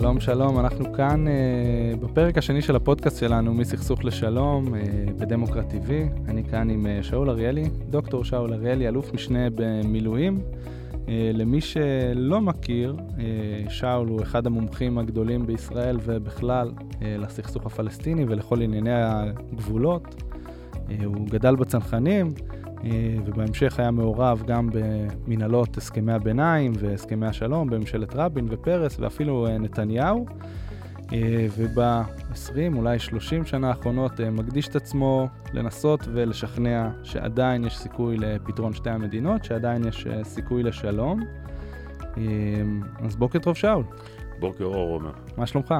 [0.00, 4.78] שלום, שלום, אנחנו כאן uh, בפרק השני של הפודקאסט שלנו, מסכסוך לשלום, uh,
[5.18, 5.90] בדמוקרט TV.
[6.28, 10.40] אני כאן עם uh, שאול אריאלי, דוקטור שאול אריאלי, אלוף משנה במילואים.
[10.92, 13.20] Uh, למי שלא מכיר, uh,
[13.70, 20.22] שאול הוא אחד המומחים הגדולים בישראל ובכלל uh, לסכסוך הפלסטיני ולכל ענייני הגבולות.
[20.72, 22.65] Uh, הוא גדל בצנחנים, אה,
[23.24, 30.26] ובהמשך היה מעורב גם במנהלות הסכמי הביניים והסכמי השלום בממשלת רבין ופרס ואפילו אה, נתניהו.
[31.12, 38.72] אה, וב-20, אולי 30 שנה האחרונות מקדיש את עצמו לנסות ולשכנע שעדיין יש סיכוי לפתרון
[38.72, 41.20] שתי המדינות, שעדיין יש סיכוי לשלום.
[43.04, 43.84] אז בוקר טוב, שאול.
[44.38, 45.12] בוקר אור, עומר.
[45.36, 45.74] מה שלומך?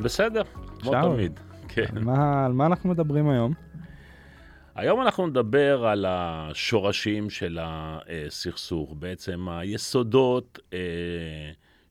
[0.00, 0.42] בסדר,
[0.80, 1.40] כמו תמיד.
[1.68, 1.86] כן.
[2.00, 3.52] מה, על מה אנחנו מדברים היום?
[4.74, 10.78] היום אנחנו נדבר על השורשים של הסכסוך, בעצם היסודות אה,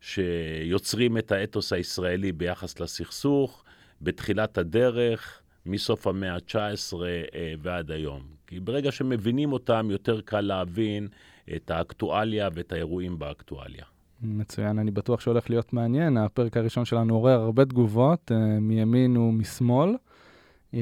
[0.01, 3.63] שיוצרים את האתוס הישראלי ביחס לסכסוך
[4.01, 8.21] בתחילת הדרך, מסוף המאה ה-19 אה, ועד היום.
[8.47, 11.07] כי ברגע שמבינים אותם, יותר קל להבין
[11.55, 13.83] את האקטואליה ואת האירועים באקטואליה.
[14.21, 16.17] מצוין, אני בטוח שהולך להיות מעניין.
[16.17, 19.95] הפרק הראשון שלנו עורר הרבה תגובות, אה, מימין ומשמאל.
[20.73, 20.79] אה,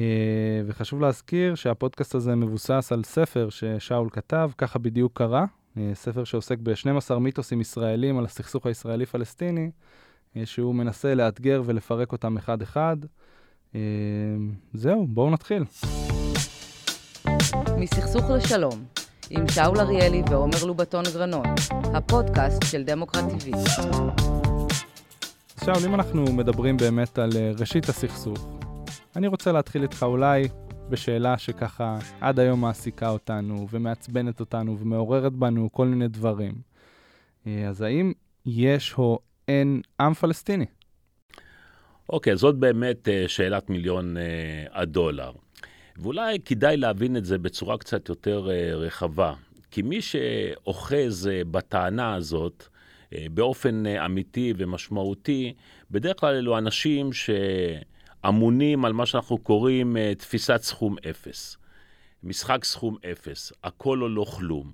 [0.66, 5.44] וחשוב להזכיר שהפודקאסט הזה מבוסס על ספר ששאול כתב, ככה בדיוק קרה,
[5.76, 9.70] אה, ספר שעוסק ב-12 מיתוסים ישראלים על הסכסוך הישראלי-פלסטיני,
[10.36, 12.96] אה, שהוא מנסה לאתגר ולפרק אותם אחד-אחד.
[14.74, 15.64] זהו, בואו נתחיל.
[17.78, 18.84] מסכסוך לשלום,
[19.30, 23.56] עם שאול אריאלי ועומר לובטון גרנון, הפודקאסט של דמוקרט TV.
[25.64, 28.57] שאול, אם אנחנו מדברים באמת על ראשית הסכסוך,
[29.18, 30.48] אני רוצה להתחיל איתך אולי
[30.88, 36.54] בשאלה שככה עד היום מעסיקה אותנו ומעצבנת אותנו ומעוררת בנו כל מיני דברים.
[37.46, 38.12] אה, אז האם
[38.46, 40.66] יש או אין עם פלסטיני?
[42.08, 44.20] אוקיי, okay, זאת באמת uh, שאלת מיליון uh,
[44.72, 45.32] הדולר.
[45.96, 49.34] ואולי כדאי להבין את זה בצורה קצת יותר רחבה.
[49.70, 52.64] כי מי שאוחז בטענה הזאת
[53.12, 55.54] באופן אמיתי ומשמעותי,
[55.90, 57.30] בדרך כלל אלו אנשים ש...
[58.26, 61.56] אמונים על מה שאנחנו קוראים uh, תפיסת סכום אפס.
[62.22, 64.72] משחק סכום אפס, הכל או לא כלום.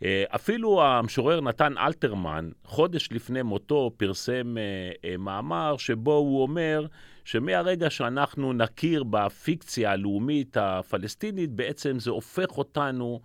[0.00, 6.86] Uh, אפילו המשורר נתן אלתרמן, חודש לפני מותו, פרסם uh, מאמר שבו הוא אומר
[7.24, 13.20] שמהרגע שאנחנו נכיר בפיקציה הלאומית הפלסטינית, בעצם זה הופך אותנו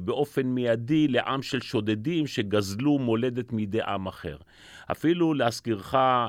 [0.00, 4.36] באופן מיידי לעם של שודדים שגזלו מולדת מידי עם אחר.
[4.90, 6.28] אפילו להזכירך, אה,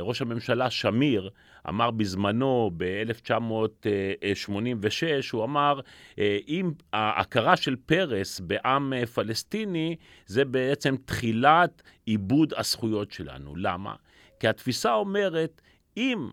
[0.00, 1.30] ראש הממשלה שמיר
[1.68, 5.80] אמר בזמנו, ב-1986, הוא אמר,
[6.18, 13.56] אה, אם ההכרה של פרס בעם אה, פלסטיני, זה בעצם תחילת עיבוד הזכויות שלנו.
[13.56, 13.94] למה?
[14.40, 15.60] כי התפיסה אומרת,
[15.96, 16.28] אם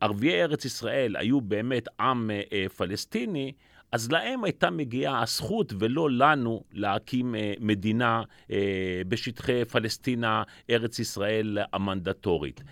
[0.00, 2.30] ערביי ארץ ישראל היו באמת עם
[2.76, 3.52] פלסטיני,
[3.92, 11.58] אז להם הייתה מגיעה הזכות ולא לנו להקים אה, מדינה אה, בשטחי פלסטינה, ארץ ישראל
[11.72, 12.62] המנדטורית.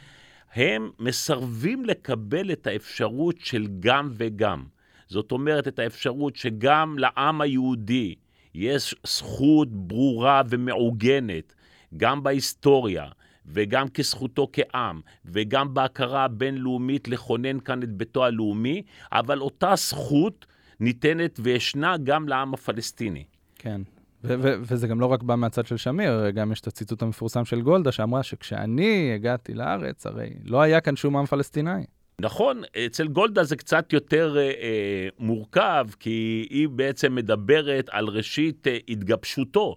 [0.55, 4.65] הם מסרבים לקבל את האפשרות של גם וגם.
[5.09, 8.15] זאת אומרת, את האפשרות שגם לעם היהודי
[8.55, 11.55] יש זכות ברורה ומעוגנת,
[11.97, 13.07] גם בהיסטוריה,
[13.47, 20.47] וגם כזכותו כעם, וגם בהכרה הבינלאומית לכונן כאן את ביתו הלאומי, אבל אותה זכות
[20.81, 23.25] ניתנת וישנה גם לעם הפלסטיני.
[23.59, 23.81] כן,
[24.25, 27.45] ו- ו- וזה גם לא רק בא מהצד של שמיר, גם יש את הציטוט המפורסם
[27.45, 31.85] של גולדה, שאמרה שכשאני הגעתי לארץ, הרי לא היה כאן שום עם פלסטיני.
[32.21, 38.67] נכון, אצל גולדה זה קצת יותר אה, אה, מורכב, כי היא בעצם מדברת על ראשית
[38.67, 39.77] אה, התגבשותו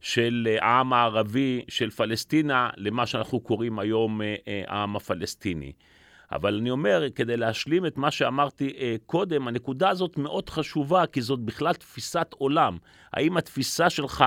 [0.00, 5.72] של אה, העם הערבי, של פלסטינה, למה שאנחנו קוראים היום אה, אה, העם הפלסטיני.
[6.32, 11.20] אבל אני אומר, כדי להשלים את מה שאמרתי אה, קודם, הנקודה הזאת מאוד חשובה, כי
[11.20, 12.78] זאת בכלל תפיסת עולם.
[13.12, 14.24] האם התפיסה שלך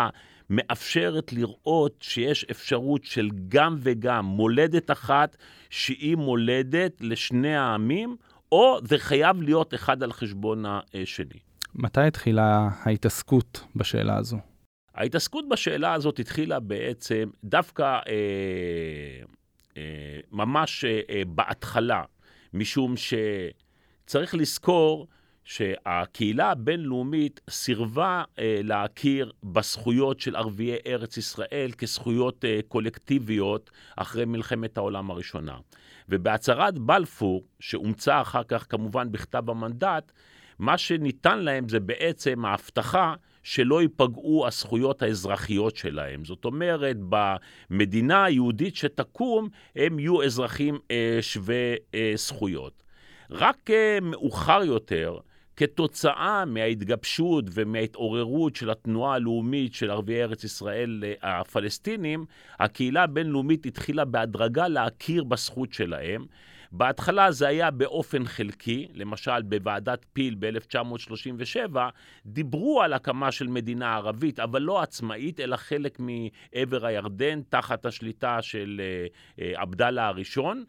[0.50, 5.38] מאפשרת לראות שיש אפשרות של גם וגם, מולדת אחת
[5.70, 8.16] שהיא מולדת לשני העמים,
[8.52, 11.40] או זה חייב להיות אחד על חשבון השני.
[11.76, 14.38] מתי התחילה ההתעסקות בשאלה הזו?
[14.96, 19.24] ההתעסקות בשאלה הזאת התחילה בעצם דווקא אה,
[20.32, 22.04] ממש אה, בהתחלה,
[22.54, 25.08] משום שצריך לזכור
[25.46, 34.78] שהקהילה הבינלאומית סירבה אה, להכיר בזכויות של ערביי ארץ ישראל כזכויות אה, קולקטיביות אחרי מלחמת
[34.78, 35.58] העולם הראשונה.
[36.10, 40.12] ובהצהרת בלפור, שאומצה אחר כך כמובן בכתב המנדט,
[40.60, 43.14] מה שניתן להם זה בעצם ההבטחה
[43.46, 46.26] שלא ייפגעו הזכויות האזרחיות שלהם.
[46.26, 46.98] זאת אומרת,
[47.70, 52.84] במדינה היהודית שתקום, הם יהיו אזרחים אה, שווי אה, זכויות.
[53.30, 55.18] רק אה, מאוחר יותר,
[55.58, 62.26] כתוצאה מההתגבשות ומההתעוררות של התנועה הלאומית של ערביי ארץ ישראל אה, הפלסטינים,
[62.60, 66.26] הקהילה הבינלאומית התחילה בהדרגה להכיר בזכות שלהם.
[66.72, 71.78] בהתחלה זה היה באופן חלקי, למשל בוועדת פיל ב-1937,
[72.26, 78.42] דיברו על הקמה של מדינה ערבית, אבל לא עצמאית, אלא חלק מעבר הירדן, תחת השליטה
[78.42, 79.08] של אה,
[79.46, 80.64] אה, עבדאללה הראשון.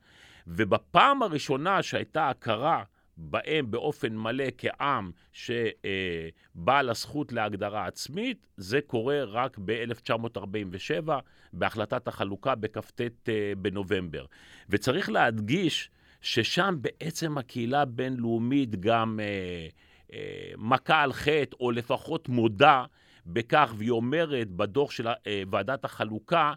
[0.46, 2.82] ובפעם הראשונה שהייתה הכרה
[3.16, 11.10] בהם באופן מלא כעם שבעל הזכות להגדרה עצמית, זה קורה רק ב-1947,
[11.52, 14.24] בהחלטת החלוקה בכ"ט אה, בנובמבר.
[14.68, 15.90] וצריך להדגיש
[16.20, 19.68] ששם בעצם הקהילה הבינלאומית גם אה,
[20.12, 22.84] אה, מכה על חטא, או לפחות מודה
[23.26, 25.06] בכך, והיא אומרת בדוח של
[25.50, 26.52] ועדת החלוקה,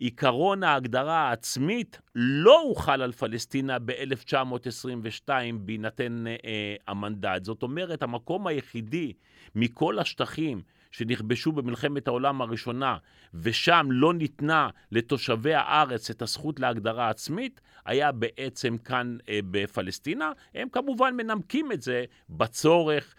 [0.00, 5.28] עיקרון ההגדרה העצמית לא הוחל על פלסטינה ב-1922
[5.60, 7.44] בהינתן אה, המנדט.
[7.44, 9.12] זאת אומרת, המקום היחידי
[9.54, 12.96] מכל השטחים שנכבשו במלחמת העולם הראשונה,
[13.34, 20.32] ושם לא ניתנה לתושבי הארץ את הזכות להגדרה עצמית, היה בעצם כאן אה, בפלסטינה.
[20.54, 23.14] הם כמובן מנמקים את זה בצורך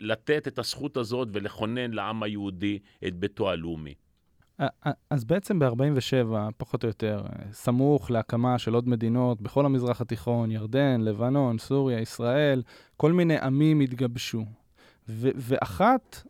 [0.00, 3.94] לתת את הזכות הזאת ולכונן לעם היהודי את ביתו הלאומי.
[5.10, 7.22] אז בעצם ב-47, פחות או יותר,
[7.52, 12.62] סמוך להקמה של עוד מדינות בכל המזרח התיכון, ירדן, לבנון, סוריה, ישראל,
[12.96, 14.44] כל מיני עמים התגבשו.
[15.08, 16.22] ו- ואחת,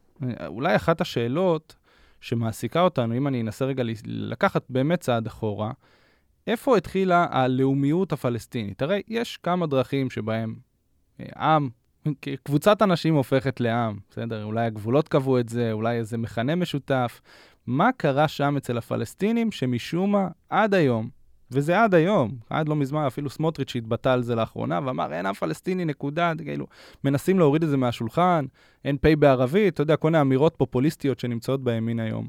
[0.47, 1.77] אולי אחת השאלות
[2.21, 5.73] שמעסיקה אותנו, אם אני אנסה רגע לקחת באמת צעד אחורה,
[6.47, 8.83] איפה התחילה הלאומיות הפלסטינית?
[8.83, 10.55] הרי יש כמה דרכים שבהם
[11.21, 11.69] אה, עם,
[12.43, 14.45] קבוצת אנשים הופכת לעם, בסדר?
[14.45, 17.21] אולי הגבולות קבעו את זה, אולי איזה מכנה משותף.
[17.67, 21.09] מה קרה שם אצל הפלסטינים שמשום מה, עד היום,
[21.51, 25.35] וזה עד היום, עד לא מזמן, אפילו סמוטריץ' התבטא על זה לאחרונה, ואמר, אין עם
[25.35, 26.67] פלסטיני, נקודה, כאילו,
[27.05, 28.45] מנסים להוריד את זה מהשולחן,
[28.85, 32.29] אין פ' בערבית, אתה יודע, כל מיני אמירות פופוליסטיות שנמצאות בימין היום.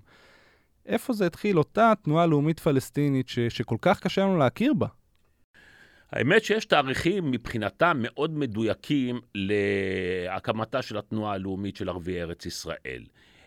[0.86, 4.88] איפה זה התחיל, אותה תנועה לאומית פלסטינית ש, שכל כך קשה לנו להכיר בה?
[6.12, 13.04] האמת שיש תאריכים מבחינתם מאוד מדויקים להקמתה של התנועה הלאומית של ערביי ארץ ישראל.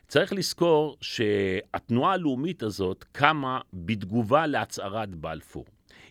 [0.09, 5.65] צריך לזכור שהתנועה הלאומית הזאת קמה בתגובה להצהרת בלפור.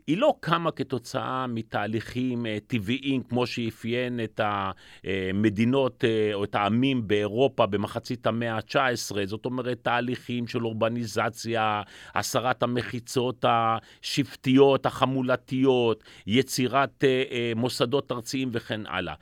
[0.07, 7.07] היא לא קמה כתוצאה מתהליכים אה, טבעיים כמו שאפיין את המדינות אה, או את העמים
[7.07, 11.81] באירופה במחצית המאה ה-19, זאת אומרת תהליכים של אורבניזציה,
[12.15, 19.13] הסרת המחיצות השבטיות, החמולתיות, יצירת אה, מוסדות ארציים וכן הלאה.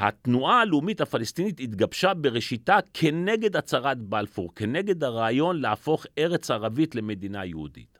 [0.00, 7.98] התנועה הלאומית הפלסטינית התגבשה בראשיתה כנגד הצהרת בלפור, כנגד הרעיון להפוך ארץ ערבית למדינה יהודית.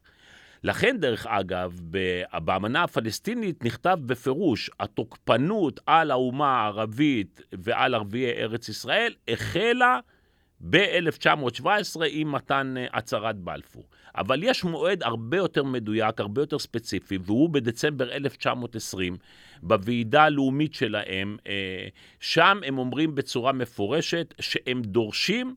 [0.64, 1.80] לכן, דרך אגב,
[2.44, 10.00] באמנה הפלסטינית נכתב בפירוש, התוקפנות על האומה הערבית ועל ערביי ארץ ישראל החלה
[10.70, 13.84] ב-1917 עם מתן אה, הצהרת בלפור.
[14.16, 19.16] אבל יש מועד הרבה יותר מדויק, הרבה יותר ספציפי, והוא בדצמבר 1920,
[19.62, 21.36] בוועידה הלאומית שלהם.
[21.46, 21.88] אה,
[22.20, 25.54] שם הם אומרים בצורה מפורשת שהם דורשים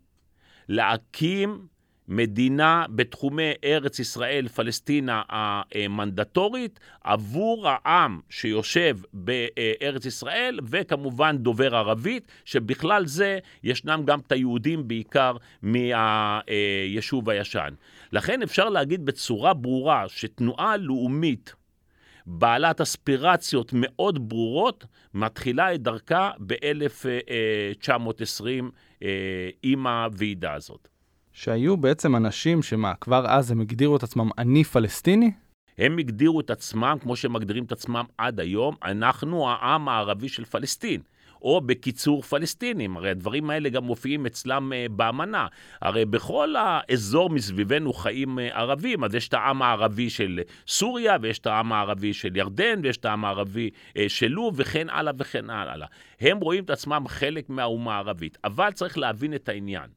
[0.69, 1.67] להקים
[2.07, 13.05] מדינה בתחומי ארץ ישראל, פלסטינה המנדטורית, עבור העם שיושב בארץ ישראל, וכמובן דובר ערבית, שבכלל
[13.05, 17.73] זה ישנם גם את היהודים בעיקר מהיישוב הישן.
[18.13, 21.55] לכן אפשר להגיד בצורה ברורה שתנועה לאומית
[22.25, 28.45] בעלת אספירציות מאוד ברורות, מתחילה את דרכה ב-1920
[29.03, 30.87] אה, עם הוועידה הזאת.
[31.31, 35.31] שהיו בעצם אנשים שמה, כבר אז הם הגדירו את עצמם אני פלסטיני?
[35.77, 40.45] הם הגדירו את עצמם כמו שהם מגדירים את עצמם עד היום, אנחנו העם הערבי של
[40.45, 41.01] פלסטין.
[41.43, 42.97] או בקיצור פלסטינים.
[42.97, 45.47] הרי הדברים האלה גם מופיעים אצלם uh, באמנה.
[45.81, 51.39] הרי בכל האזור מסביבנו חיים uh, ערבים, אז יש את העם הערבי של סוריה, ויש
[51.39, 55.49] את העם הערבי של ירדן, ויש את העם הערבי uh, של לוב, וכן הלאה וכן
[55.49, 55.87] הלאה.
[56.19, 58.37] הם רואים את עצמם חלק מהאומה הערבית.
[58.43, 59.89] אבל צריך להבין את העניין.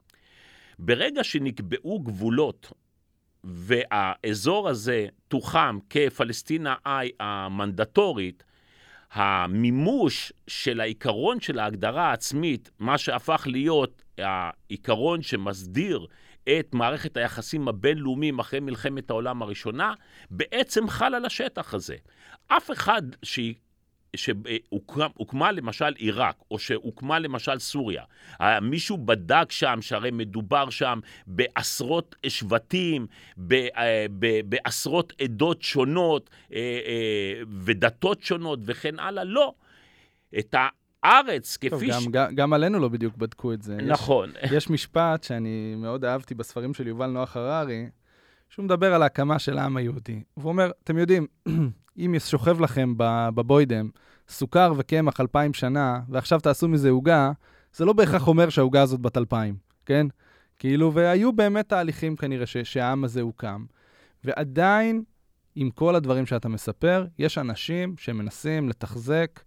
[0.78, 2.72] ברגע שנקבעו גבולות
[3.44, 8.44] והאזור הזה תוחם כפלסטינה איי המנדטורית,
[9.12, 16.06] המימוש של העיקרון של ההגדרה העצמית, מה שהפך להיות העיקרון שמסדיר
[16.48, 19.94] את מערכת היחסים הבינלאומיים אחרי מלחמת העולם הראשונה,
[20.30, 21.96] בעצם חל על השטח הזה.
[22.48, 23.02] אף אחד
[24.16, 28.04] שהוקמה למשל עיראק, או שהוקמה למשל סוריה.
[28.62, 33.06] מישהו בדק שם, שהרי מדובר שם בעשרות שבטים,
[34.44, 36.30] בעשרות עדות שונות
[37.64, 39.24] ודתות שונות וכן הלאה?
[39.24, 39.54] לא.
[40.38, 40.68] את ה...
[41.02, 41.88] הארץ, כפי טוב, ש...
[41.88, 43.76] גם, גם, גם עלינו לא בדיוק בדקו את זה.
[43.76, 44.30] נכון.
[44.42, 47.86] יש, יש משפט שאני מאוד אהבתי בספרים של יובל נוח הררי,
[48.48, 50.22] שהוא מדבר על ההקמה של העם היהודי.
[50.36, 51.26] והוא אומר, אתם יודעים,
[51.98, 52.94] אם שוכב לכם
[53.34, 53.90] בבוידם
[54.28, 57.32] סוכר וקמח אלפיים שנה, ועכשיו תעשו מזה עוגה,
[57.74, 60.06] זה לא בהכרח אומר שהעוגה הזאת בת אלפיים, כן?
[60.58, 63.64] כאילו, והיו באמת תהליכים כנראה ש, שהעם הזה הוקם.
[64.24, 65.02] ועדיין,
[65.54, 69.40] עם כל הדברים שאתה מספר, יש אנשים שמנסים לתחזק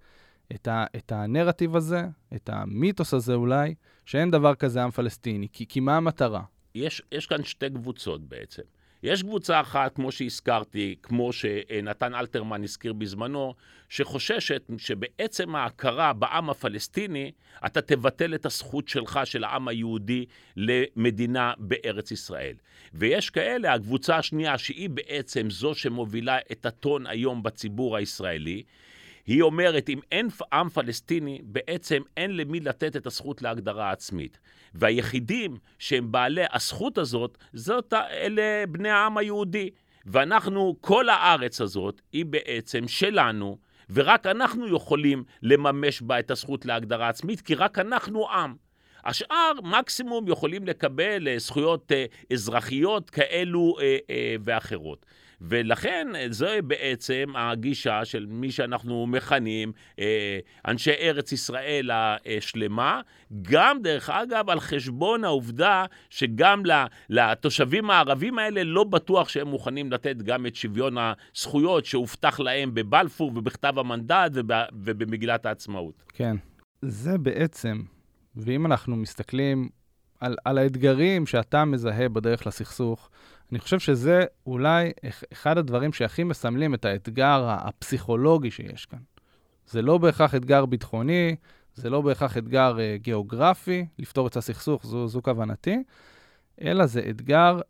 [0.56, 3.76] את, ה, את הנרטיב הזה, את המיתוס הזה אולי,
[4.06, 5.48] שאין דבר כזה עם פלסטיני.
[5.54, 6.44] כי, כי מה המטרה?
[6.76, 8.62] יש, יש כאן שתי קבוצות בעצם.
[9.04, 13.54] יש קבוצה אחת, כמו שהזכרתי, כמו שנתן אלתרמן הזכיר בזמנו,
[13.90, 17.32] שחוששת שבעצם ההכרה בעם הפלסטיני,
[17.66, 20.26] אתה תבטל את הזכות שלך, של העם היהודי,
[20.58, 22.56] למדינה בארץ ישראל.
[22.94, 28.64] ויש כאלה, הקבוצה השנייה, שהיא בעצם זו שמובילה את הטון היום בציבור הישראלי,
[29.26, 34.40] היא אומרת, אם אין עם פלסטיני, בעצם אין למי לתת את הזכות להגדרה עצמית.
[34.74, 39.70] והיחידים שהם בעלי הזכות הזאת, זאת אלה בני העם היהודי.
[40.06, 43.58] ואנחנו, כל הארץ הזאת היא בעצם שלנו,
[43.90, 48.56] ורק אנחנו יכולים לממש בה את הזכות להגדרה עצמית, כי רק אנחנו עם.
[49.06, 55.06] השאר מקסימום יכולים לקבל אה, זכויות אה, אזרחיות כאלו אה, ואחרות.
[55.42, 63.02] ולכן זו בעצם הגישה של מי שאנחנו מכנים אה, אנשי ארץ ישראל השלמה,
[63.42, 66.64] גם דרך אגב על חשבון העובדה שגם
[67.10, 73.32] לתושבים הערבים האלה לא בטוח שהם מוכנים לתת גם את שוויון הזכויות שהובטח להם בבלפור
[73.36, 74.32] ובכתב המנדט
[74.74, 76.04] ובמגילת העצמאות.
[76.14, 76.36] כן,
[76.82, 77.82] זה בעצם,
[78.36, 79.70] ואם אנחנו מסתכלים
[80.20, 83.10] על, על האתגרים שאתה מזהה בדרך לסכסוך,
[83.52, 84.92] אני חושב שזה אולי
[85.34, 89.00] אחד הדברים שהכי מסמלים את האתגר הפסיכולוגי שיש כאן.
[89.68, 91.36] זה לא בהכרח אתגר ביטחוני,
[91.76, 95.84] זה לא בהכרח אתגר uh, גיאוגרפי, לפתור את הסכסוך, זו, זו כוונתי,
[96.62, 97.62] אלא זה אתגר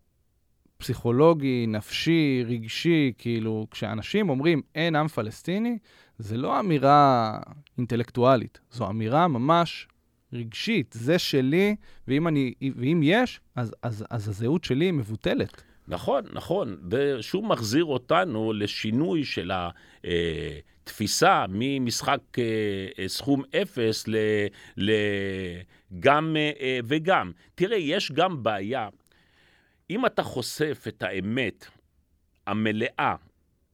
[0.78, 5.78] פסיכולוגי, נפשי, רגשי, כאילו, כשאנשים אומרים אין עם פלסטיני,
[6.18, 7.40] זה לא אמירה
[7.78, 9.88] אינטלקטואלית, זו אמירה ממש
[10.34, 11.76] רגשית, זה שלי,
[12.08, 15.64] ואם, אני, ואם יש, אז, אז, אז הזהות שלי מבוטלת.
[15.90, 16.78] נכון, נכון.
[16.92, 19.52] ושוב מחזיר אותנו לשינוי של
[20.84, 22.44] התפיסה ממשחק אה,
[23.00, 24.06] אה, סכום אפס
[24.78, 27.32] לגם אה, וגם.
[27.56, 28.90] תראה, יש גם בעיה.
[29.90, 31.68] אם אתה חושף את האמת
[32.48, 33.16] המלאה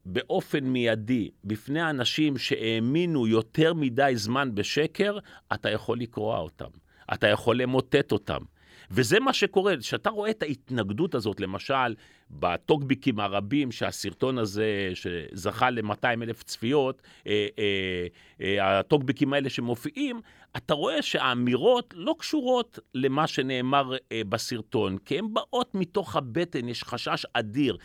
[0.05, 5.17] באופן מיידי בפני אנשים שהאמינו יותר מדי זמן בשקר,
[5.53, 6.69] אתה יכול לקרוע אותם.
[7.13, 8.41] אתה יכול למוטט אותם.
[8.91, 11.95] וזה מה שקורה, כשאתה רואה את ההתנגדות הזאת, למשל,
[12.31, 18.07] בטוקביקים הרבים שהסרטון הזה, שזכה ל-200 אלף צפיות, אה, אה,
[18.41, 20.21] אה, הטוקביקים האלה שמופיעים,
[20.57, 26.83] אתה רואה שהאמירות לא קשורות למה שנאמר אה, בסרטון, כי הן באות מתוך הבטן, יש
[26.83, 27.77] חשש אדיר.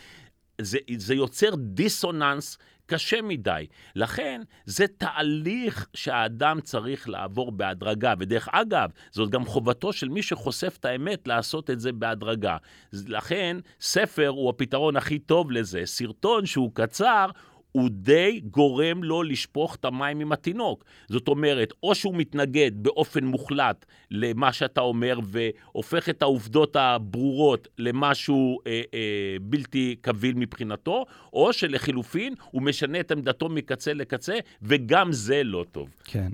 [0.61, 2.59] זה, זה יוצר דיסוננס
[2.90, 3.66] קשה מדי.
[3.97, 8.14] לכן, זה תהליך שהאדם צריך לעבור בהדרגה.
[8.18, 12.56] ודרך אגב, זאת גם חובתו של מי שחושף את האמת לעשות את זה בהדרגה.
[12.92, 15.82] לכן, ספר הוא הפתרון הכי טוב לזה.
[15.85, 17.26] סרטון שהוא קצר,
[17.72, 20.84] הוא די גורם לו לשפוך את המים עם התינוק.
[21.08, 28.58] זאת אומרת, או שהוא מתנגד באופן מוחלט למה שאתה אומר והופך את העובדות הברורות למשהו
[28.66, 35.42] אה, אה, בלתי קביל מבחינתו, או שלחילופין הוא משנה את עמדתו מקצה לקצה, וגם זה
[35.44, 35.88] לא טוב.
[36.04, 36.30] כן.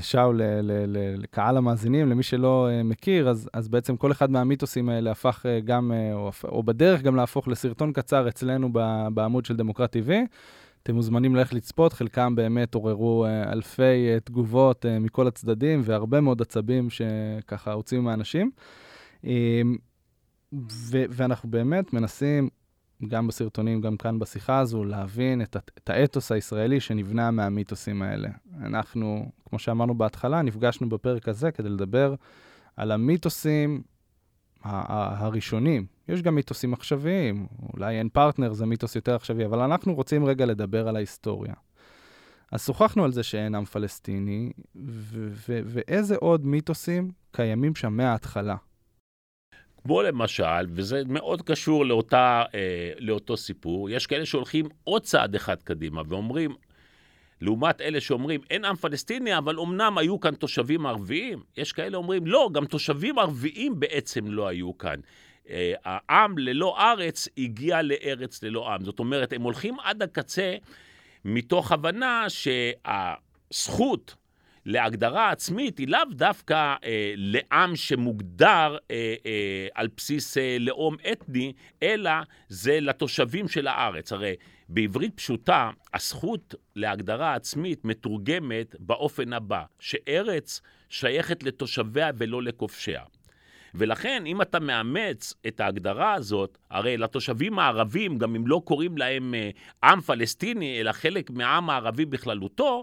[0.00, 0.40] שאול,
[1.18, 5.60] לקהל המאזינים, למי שלא אה, מכיר, אז, אז בעצם כל אחד מהמיתוסים האלה הפך אה,
[5.60, 8.72] גם, אה, או, או בדרך גם להפוך לסרטון קצר אצלנו
[9.14, 10.10] בעמוד של דמוקרט TV.
[10.86, 16.20] אתם מוזמנים ללכת לצפות, חלקם באמת עוררו uh, אלפי uh, תגובות uh, מכל הצדדים והרבה
[16.20, 18.50] מאוד עצבים שככה הוציאו מהאנשים.
[19.22, 19.26] Um,
[20.52, 22.48] ו- ואנחנו באמת מנסים,
[23.08, 28.28] גם בסרטונים, גם כאן בשיחה הזו, להבין את, את האתוס הישראלי שנבנה מהמיתוסים האלה.
[28.60, 32.14] אנחנו, כמו שאמרנו בהתחלה, נפגשנו בפרק הזה כדי לדבר
[32.76, 33.82] על המיתוסים
[34.62, 35.86] הראשונים.
[36.08, 40.46] יש גם מיתוסים עכשוויים, אולי אין פרטנר, זה מיתוס יותר עכשווי, אבל אנחנו רוצים רגע
[40.46, 41.54] לדבר על ההיסטוריה.
[42.52, 44.52] אז שוחחנו על זה שאין עם פלסטיני,
[45.46, 48.56] ואיזה עוד מיתוסים קיימים שם מההתחלה.
[49.82, 55.62] כמו למשל, וזה מאוד קשור לאותה, אה, לאותו סיפור, יש כאלה שהולכים עוד צעד אחד
[55.62, 56.54] קדימה ואומרים,
[57.40, 62.26] לעומת אלה שאומרים, אין עם פלסטיני, אבל אמנם היו כאן תושבים ערביים, יש כאלה אומרים,
[62.26, 65.00] לא, גם תושבים ערביים בעצם לא היו כאן.
[65.50, 68.84] אה, העם ללא ארץ הגיע לארץ ללא עם.
[68.84, 70.56] זאת אומרת, הם הולכים עד הקצה
[71.24, 74.14] מתוך הבנה שהזכות
[74.66, 81.52] להגדרה עצמית היא לאו דווקא אה, לעם שמוגדר אה, אה, על בסיס אה, לאום אתני,
[81.82, 82.10] אלא
[82.48, 84.12] זה לתושבים של הארץ.
[84.12, 84.34] הרי
[84.68, 93.02] בעברית פשוטה, הזכות להגדרה עצמית מתורגמת באופן הבא, שארץ שייכת לתושביה ולא לכובשיה.
[93.74, 99.34] ולכן, אם אתה מאמץ את ההגדרה הזאת, הרי לתושבים הערבים, גם אם לא קוראים להם
[99.34, 99.50] אה,
[99.84, 102.82] עם פלסטיני, אלא חלק מהעם הערבי בכללותו,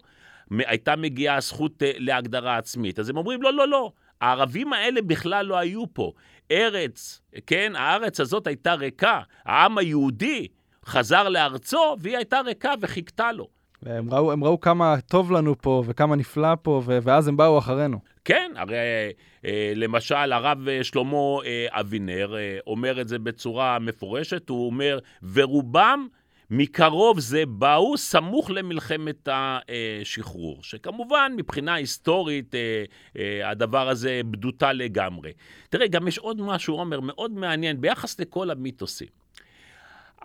[0.51, 2.99] הייתה מגיעה הזכות אה, להגדרה עצמית.
[2.99, 6.11] אז הם אומרים, לא, לא, לא, הערבים האלה בכלל לא היו פה.
[6.51, 9.21] ארץ, כן, הארץ הזאת הייתה ריקה.
[9.45, 10.47] העם היהודי
[10.85, 13.47] חזר לארצו, והיא הייתה ריקה וחיכתה לו.
[13.85, 17.99] הם ראו, הם ראו כמה טוב לנו פה וכמה נפלא פה, ואז הם באו אחרינו.
[18.25, 18.77] כן, הרי
[19.45, 24.99] אה, למשל הרב אה, שלמה אה, אבינר אה, אומר את זה בצורה מפורשת, הוא אומר,
[25.33, 26.07] ורובם
[26.49, 32.83] מקרוב זה באו סמוך למלחמת השחרור, שכמובן מבחינה היסטורית אה,
[33.17, 35.31] אה, הדבר הזה בדותה לגמרי.
[35.69, 39.22] תראה, גם יש עוד משהו, עומר, מאוד מעניין ביחס לכל המיתוסים.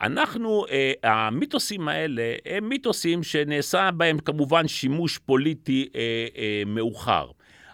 [0.02, 6.00] אנחנו, אה, המיתוסים האלה הם מיתוסים שנעשה בהם כמובן שימוש פוליטי אה,
[6.36, 7.30] אה, מאוחר,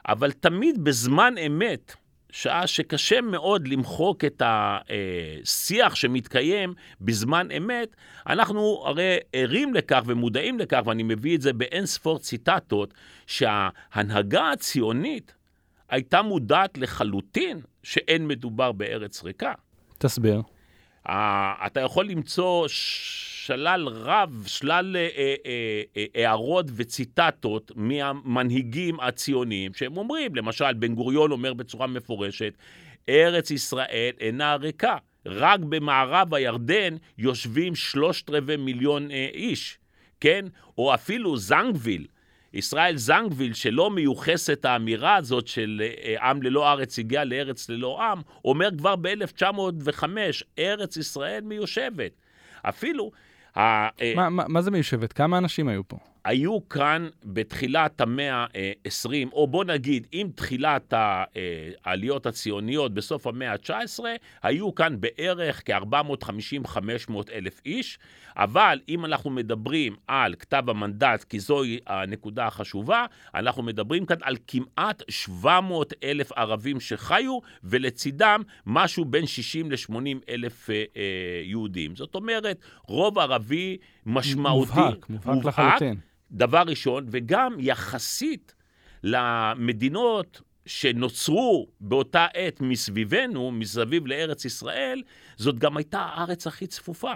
[0.08, 1.94] אבל תמיד בזמן אמת,
[2.30, 10.82] שעה שקשה מאוד למחוק את השיח שמתקיים בזמן אמת, אנחנו הרי ערים לכך ומודעים לכך,
[10.86, 12.94] ואני מביא את זה באין ספור ציטטות,
[13.26, 15.34] שההנהגה הציונית
[15.88, 19.52] הייתה מודעת לחלוטין שאין מדובר בארץ ריקה.
[19.98, 20.42] תסביר.
[21.06, 25.46] אתה יכול למצוא שלל רב, שלל uh, uh,
[25.96, 32.54] uh, הערות וציטטות מהמנהיגים הציוניים, שהם אומרים, למשל, בן גוריון אומר בצורה מפורשת,
[33.08, 34.96] ארץ ישראל אינה ריקה,
[35.26, 39.78] רק במערב הירדן יושבים שלושת רבעי מיליון איש,
[40.20, 40.44] כן?
[40.78, 42.06] או אפילו זנגוויל,
[42.54, 48.22] ישראל זנגוויל, שלא מיוחסת האמירה הזאת של אה, עם ללא ארץ הגיע לארץ ללא עם,
[48.44, 50.04] אומר כבר ב-1905,
[50.58, 52.12] ארץ ישראל מיושבת.
[52.62, 53.10] אפילו...
[53.56, 53.88] מה,
[54.30, 55.12] מה, מה זה מיושבת?
[55.12, 56.13] כמה אנשים היו פה?
[56.24, 61.24] היו כאן בתחילת המאה ה-20, או בוא נגיד, עם תחילת אה,
[61.84, 64.04] העליות הציוניות בסוף המאה ה-19,
[64.42, 67.98] היו כאן בערך כ-450-500 אלף איש,
[68.36, 74.36] אבל אם אנחנו מדברים על כתב המנדט, כי זוהי הנקודה החשובה, אנחנו מדברים כאן על
[74.46, 79.96] כמעט 700 אלף ערבים שחיו, ולצידם משהו בין 60 ל-80
[80.28, 81.02] אלף אה, אה,
[81.44, 81.96] יהודים.
[81.96, 84.72] זאת אומרת, רוב ערבי משמעותי.
[84.72, 86.13] מובהק, מובהק לחלוטין.
[86.30, 88.54] דבר ראשון, וגם יחסית
[89.02, 95.02] למדינות שנוצרו באותה עת מסביבנו, מסביב לארץ ישראל,
[95.36, 97.12] זאת גם הייתה הארץ הכי צפופה.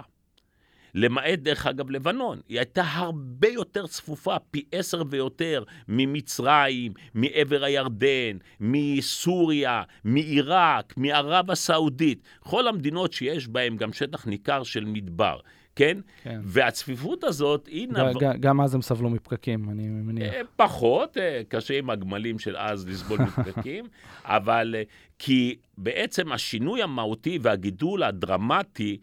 [0.93, 2.41] למעט, דרך אגב, לבנון.
[2.49, 12.23] היא הייתה הרבה יותר צפופה, פי עשר ויותר, ממצרים, מעבר הירדן, מסוריה, מעיראק, מערב הסעודית.
[12.39, 15.39] כל המדינות שיש בהן גם שטח ניכר של מדבר.
[15.79, 15.97] כן?
[16.23, 16.39] כן.
[16.43, 17.87] והצפיפות הזאת היא...
[17.87, 18.39] נב...
[18.39, 20.33] גם אז הם סבלו מפקקים, אני מניח.
[20.33, 23.85] אה, פחות, אה, קשה עם הגמלים של אז לסבול מפקקים,
[24.25, 24.83] אבל אה,
[25.19, 28.97] כי בעצם השינוי המהותי והגידול הדרמטי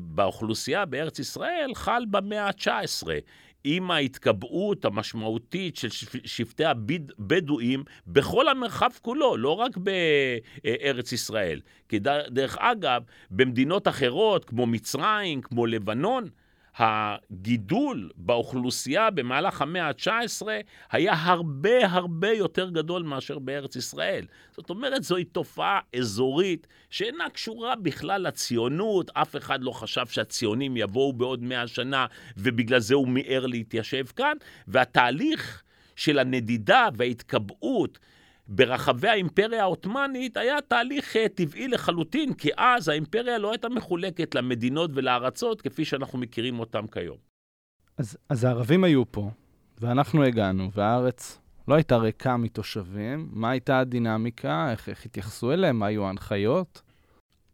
[0.00, 3.06] באוכלוסייה בארץ ישראל חל במאה ה-19.
[3.64, 5.88] עם ההתקבעות המשמעותית של
[6.24, 11.60] שבטי הבדואים בכל המרחב כולו, לא רק בארץ ישראל.
[11.88, 11.98] כי
[12.28, 16.28] דרך אגב, במדינות אחרות, כמו מצרים, כמו לבנון,
[16.76, 20.46] הגידול באוכלוסייה במהלך המאה ה-19
[20.90, 24.26] היה הרבה הרבה יותר גדול מאשר בארץ ישראל.
[24.56, 31.12] זאת אומרת, זוהי תופעה אזורית שאינה קשורה בכלל לציונות, אף אחד לא חשב שהציונים יבואו
[31.12, 32.06] בעוד מאה שנה
[32.36, 34.36] ובגלל זה הוא מיהר להתיישב כאן,
[34.68, 35.62] והתהליך
[35.96, 37.98] של הנדידה וההתקבעות
[38.48, 44.90] ברחבי האימפריה העות'מאנית היה תהליך אה, טבעי לחלוטין, כי אז האימפריה לא הייתה מחולקת למדינות
[44.94, 47.16] ולארצות כפי שאנחנו מכירים אותם כיום.
[47.98, 49.30] אז, אז הערבים היו פה,
[49.80, 53.28] ואנחנו הגענו, והארץ לא הייתה ריקה מתושבים.
[53.32, 54.70] מה הייתה הדינמיקה?
[54.70, 55.78] איך, איך התייחסו אליהם?
[55.78, 56.82] מה היו ההנחיות?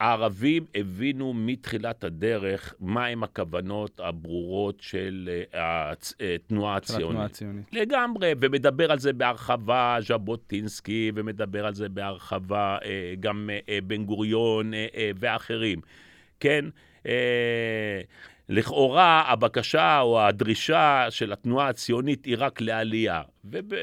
[0.00, 5.92] הערבים הבינו מתחילת הדרך מהם הכוונות הברורות של אה,
[6.34, 7.06] התנועה הציונית.
[7.08, 7.66] התנועה הציונית.
[7.72, 14.72] לגמרי, ומדבר על זה בהרחבה ז'בוטינסקי, ומדבר על זה בהרחבה אה, גם אה, בן גוריון
[15.16, 15.80] ואחרים.
[16.40, 16.64] כן?
[18.50, 23.22] לכאורה הבקשה או הדרישה של התנועה הציונית היא רק לעלייה.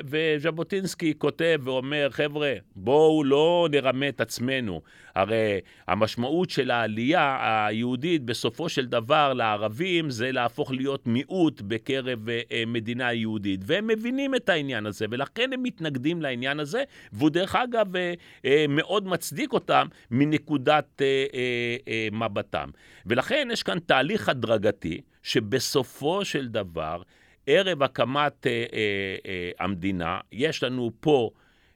[0.05, 4.81] וז'בוטינסקי כותב ואומר, חבר'ה, בואו לא נרמה את עצמנו.
[5.15, 12.63] הרי המשמעות של העלייה היהודית בסופו של דבר לערבים זה להפוך להיות מיעוט בקרב אה,
[12.67, 13.61] מדינה יהודית.
[13.65, 18.13] והם מבינים את העניין הזה, ולכן הם מתנגדים לעניין הזה, והוא דרך אגב אה,
[18.45, 21.01] אה, מאוד מצדיק אותם מנקודת
[22.11, 22.69] מבטם.
[23.05, 24.56] ולכן יש כאן תהליך הדרגתי,
[25.23, 27.01] שבסופו של דבר,
[27.47, 31.29] ערב הקמת אה, אה, אה, המדינה, יש לנו פה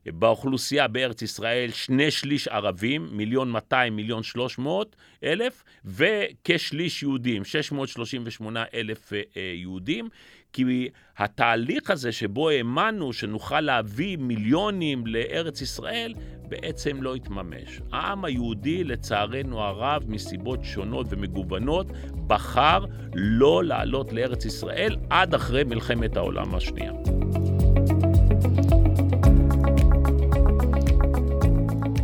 [0.06, 9.14] באוכלוסייה בארץ ישראל שני שליש ערבים, מיליון 200, מיליון 300 אלף, וכשליש יהודים, 638 אלף
[9.14, 10.10] אה, אה, יהודים,
[10.54, 16.14] כי התהליך הזה שבו האמנו שנוכל להביא מיליונים לארץ ישראל,
[16.48, 17.82] בעצם לא התממש.
[17.92, 21.88] העם היהודי, לצערנו הרב, מסיבות שונות ומגוונות,
[22.28, 26.92] בחר לא לעלות לארץ ישראל עד אחרי מלחמת העולם השנייה.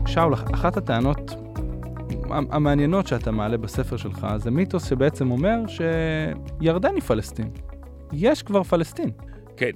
[0.08, 1.32] שאול, אחת הטענות
[2.30, 7.50] המעניינות שאתה מעלה בספר שלך זה מיתוס שבעצם אומר שירדן היא פלסטין.
[8.13, 9.12] יש כבר פלסטין.
[9.58, 9.72] כן,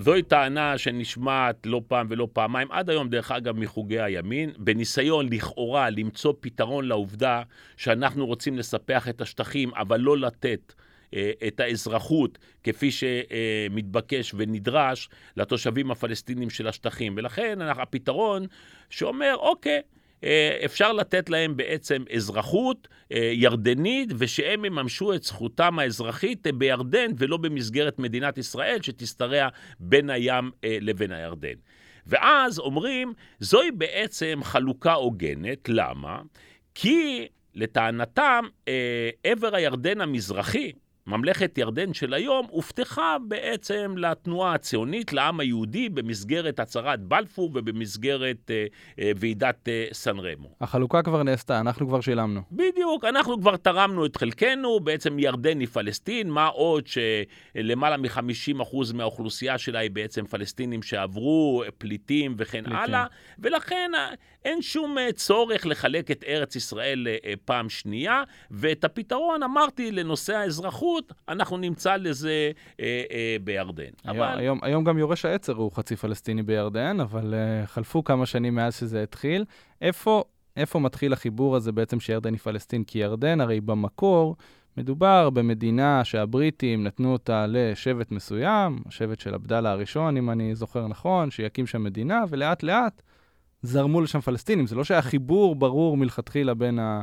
[0.00, 5.90] זוהי טענה שנשמעת לא פעם ולא פעמיים, עד היום, דרך אגב, מחוגי הימין, בניסיון לכאורה
[5.90, 7.42] למצוא פתרון לעובדה
[7.76, 10.72] שאנחנו רוצים לספח את השטחים, אבל לא לתת
[11.14, 17.14] אה, את האזרחות כפי שמתבקש ונדרש לתושבים הפלסטינים של השטחים.
[17.16, 18.46] ולכן הפתרון
[18.90, 19.80] שאומר, אוקיי,
[20.64, 27.98] אפשר לתת להם בעצם אזרחות אה, ירדנית, ושהם יממשו את זכותם האזרחית בירדן ולא במסגרת
[27.98, 29.48] מדינת ישראל, שתשתרע
[29.80, 31.54] בין הים לבין הירדן.
[32.06, 36.20] ואז אומרים, זוהי בעצם חלוקה הוגנת, למה?
[36.74, 38.44] כי לטענתם,
[39.24, 40.72] עבר הירדן המזרחי,
[41.06, 48.66] ממלכת ירדן של היום הובטחה בעצם לתנועה הציונית, לעם היהודי, במסגרת הצהרת בלפור ובמסגרת אה,
[48.98, 50.48] אה, ועידת אה, סן רמו.
[50.60, 52.40] החלוקה כבר נעשתה, אנחנו כבר שילמנו.
[52.52, 59.58] בדיוק, אנחנו כבר תרמנו את חלקנו, בעצם ירדן היא פלסטין, מה עוד שלמעלה מ-50% מהאוכלוסייה
[59.58, 62.82] שלה היא בעצם פלסטינים שעברו, פליטים וכן פליטים.
[62.82, 63.06] הלאה,
[63.38, 64.10] ולכן אה,
[64.44, 70.36] אין שום אה, צורך לחלק את ארץ ישראל אה, פעם שנייה, ואת הפתרון, אמרתי, לנושא
[70.36, 72.50] האזרחות, אנחנו נמצא לזה
[72.80, 73.84] אה, אה, בירדן.
[74.04, 74.38] היום, אבל...
[74.38, 78.76] היום, היום גם יורש העצר הוא חצי פלסטיני בירדן, אבל אה, חלפו כמה שנים מאז
[78.76, 79.44] שזה התחיל.
[79.80, 80.24] איפה,
[80.56, 82.84] איפה מתחיל החיבור הזה בעצם שירדן היא פלסטין?
[82.84, 84.36] כי ירדן הרי במקור...
[84.76, 91.30] מדובר במדינה שהבריטים נתנו אותה לשבט מסוים, השבט של עבדאללה הראשון, אם אני זוכר נכון,
[91.30, 93.02] שיקים שם מדינה, ולאט לאט
[93.62, 94.66] זרמו לשם פלסטינים.
[94.66, 97.02] זה לא שהיה חיבור ברור מלכתחילה בין ה...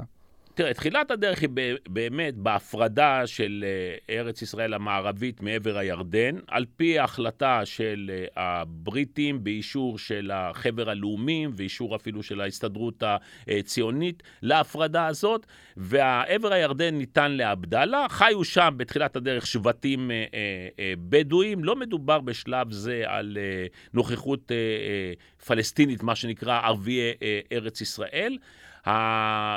[0.59, 1.49] תראה, תחילת הדרך היא
[1.89, 9.43] באמת בהפרדה של אה, ארץ ישראל המערבית מעבר הירדן, על פי ההחלטה של אה, הבריטים
[9.43, 13.03] באישור של החבר הלאומים ואישור אפילו של ההסתדרות
[13.47, 15.45] הציונית להפרדה הזאת,
[15.77, 18.05] והעבר הירדן ניתן לעבדאללה.
[18.09, 23.37] חיו שם בתחילת הדרך שבטים אה, בדואים, לא מדובר בשלב זה על
[23.93, 24.51] נוכחות
[25.45, 27.13] פלסטינית, מה שנקרא ערביי
[27.51, 28.37] ארץ ישראל.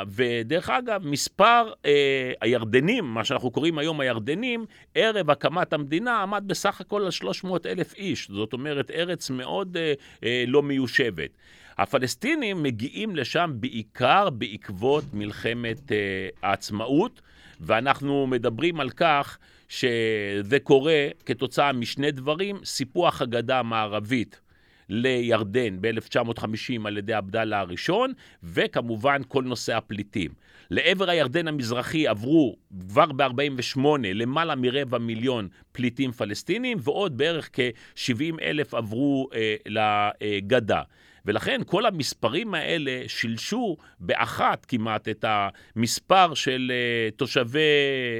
[0.08, 6.80] ודרך אגב, מספר אה, הירדנים, מה שאנחנו קוראים היום הירדנים, ערב הקמת המדינה עמד בסך
[6.80, 8.28] הכל על 300 אלף איש.
[8.30, 9.92] זאת אומרת, ארץ מאוד אה,
[10.24, 11.30] אה, לא מיושבת.
[11.78, 17.20] הפלסטינים מגיעים לשם בעיקר בעקבות מלחמת אה, העצמאות,
[17.61, 24.40] ואנחנו מדברים על כך שזה קורה כתוצאה משני דברים, סיפוח הגדה המערבית
[24.88, 30.30] לירדן ב-1950 על ידי עבדאללה הראשון, וכמובן כל נושא הפליטים.
[30.70, 32.56] לעבר הירדן המזרחי עברו
[32.88, 40.82] כבר ב-48 למעלה מרבע מיליון פליטים פלסטינים, ועוד בערך כ-70 אלף עברו אה, לגדה.
[41.26, 47.61] ולכן כל המספרים האלה שילשו באחת כמעט את המספר של uh, תושבי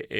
[0.03, 0.13] uh,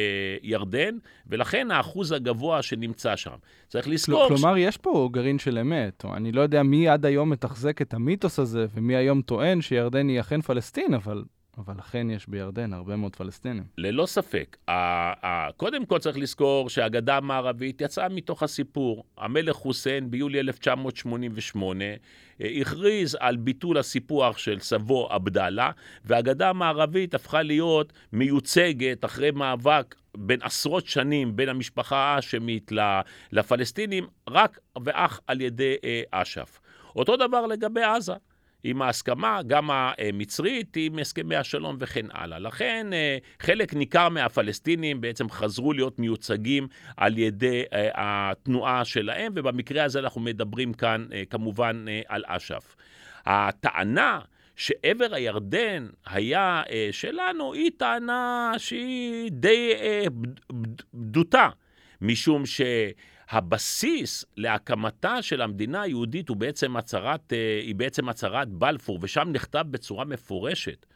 [0.43, 3.37] ירדן, ולכן האחוז הגבוה שנמצא שם.
[3.69, 4.29] צריך לזכור...
[4.29, 4.59] כלומר, ש...
[4.59, 6.05] יש פה גרעין של אמת.
[6.17, 10.21] אני לא יודע מי עד היום מתחזק את המיתוס הזה, ומי היום טוען שירדן היא
[10.21, 11.25] אכן פלסטין, אבל
[11.59, 13.65] אבל אכן יש בירדן הרבה מאוד פלסטינים.
[13.79, 14.57] ללא ספק.
[15.57, 19.05] קודם כל צריך לזכור שהגדה המערבית יצאה מתוך הסיפור.
[19.19, 25.71] המלך חוסיין ביולי 1988 אה, הכריז על ביטול הסיפוח של סבו עבדאללה,
[26.05, 32.73] והגדה המערבית הפכה להיות מיוצגת אחרי מאבק בין עשרות שנים בין המשפחה האשמית
[33.33, 36.61] לפלסטינים, רק ואך על ידי אה, אש"ף.
[36.97, 38.15] אותו דבר לגבי עזה.
[38.65, 42.39] עם ההסכמה, גם המצרית, עם הסכמי השלום וכן הלאה.
[42.39, 49.85] לכן, אה, חלק ניכר מהפלסטינים בעצם חזרו להיות מיוצגים על ידי אה, התנועה שלהם, ובמקרה
[49.85, 52.77] הזה אנחנו מדברים כאן אה, כמובן על אש"ף.
[53.27, 54.21] הטענה
[54.57, 59.73] שעבר הירדן היה שלנו, היא טענה שהיא די
[60.95, 61.49] בדותה,
[62.01, 62.61] משום ש...
[63.33, 69.65] הבסיס להקמתה של המדינה היהודית הוא בעצם הצהרת, אה, היא בעצם הצהרת בלפור, ושם נכתב
[69.71, 70.87] בצורה מפורשת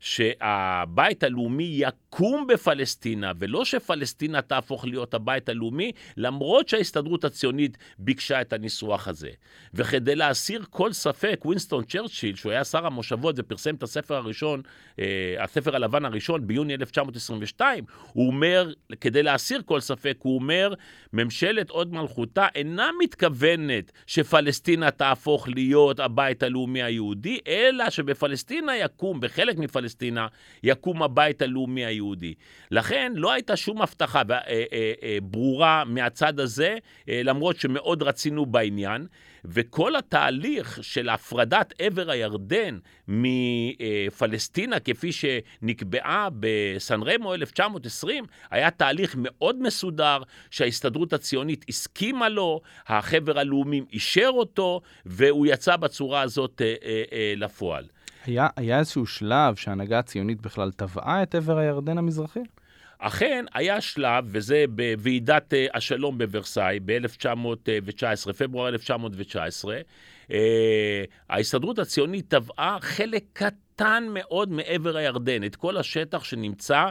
[0.00, 8.52] שהבית הלאומי יקום בפלסטינה, ולא שפלסטינה תהפוך להיות הבית הלאומי, למרות שההסתדרות הציונית ביקשה את
[8.52, 9.30] הניסוח הזה.
[9.74, 14.62] וכדי להסיר כל ספק, וינסטון צ'רצ'יל, שהוא היה שר המושבות ופרסם את הספר הראשון,
[14.98, 15.04] אה,
[15.38, 20.74] הספר הלבן הראשון ביוני 1922, הוא אומר, כדי להסיר כל ספק, הוא אומר,
[21.12, 29.58] ממשלת הוד מלכותה אינה מתכוונת שפלסטינה תהפוך להיות הבית הלאומי היהודי, אלא שבפלסטינה יקום, בחלק
[29.58, 30.26] מפלסטינה, פלסטינה,
[30.62, 32.34] יקום הבית הלאומי היהודי.
[32.70, 36.76] לכן לא הייתה שום הבטחה אה, אה, אה, ברורה מהצד הזה,
[37.08, 39.06] למרות שמאוד רצינו בעניין.
[39.44, 49.62] וכל התהליך של הפרדת עבר הירדן מפלסטינה, כפי שנקבעה בסן רמו 1920, היה תהליך מאוד
[49.62, 56.62] מסודר, שההסתדרות הציונית הסכימה לו, החבר הלאומים אישר אותו, והוא יצא בצורה הזאת
[57.36, 57.84] לפועל.
[58.28, 62.40] היה, היה איזשהו שלב שההנהגה הציונית בכלל טבעה את עבר הירדן המזרחי?
[62.98, 69.80] אכן, היה שלב, וזה בוועידת אה, השלום בוורסאי ב-1919, פברואר 1919, אה,
[71.28, 76.84] ההסתדרות הציונית טבעה חלק קטן מאוד מעבר הירדן, את כל השטח שנמצא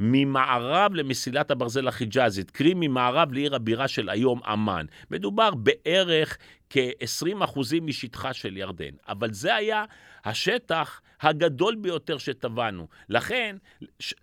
[0.00, 4.86] ממערב למסילת הברזל החיג'אזית, קרי ממערב לעיר הבירה של היום עמאן.
[5.10, 6.38] מדובר בערך
[6.70, 9.84] כ-20 אחוזים משטחה של ירדן, אבל זה היה
[10.24, 12.88] השטח הגדול ביותר שטבענו.
[13.08, 13.56] לכן,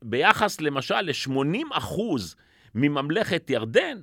[0.02, 2.36] ביחס למשל ל-80 אחוז
[2.76, 3.98] מממלכת ירדן,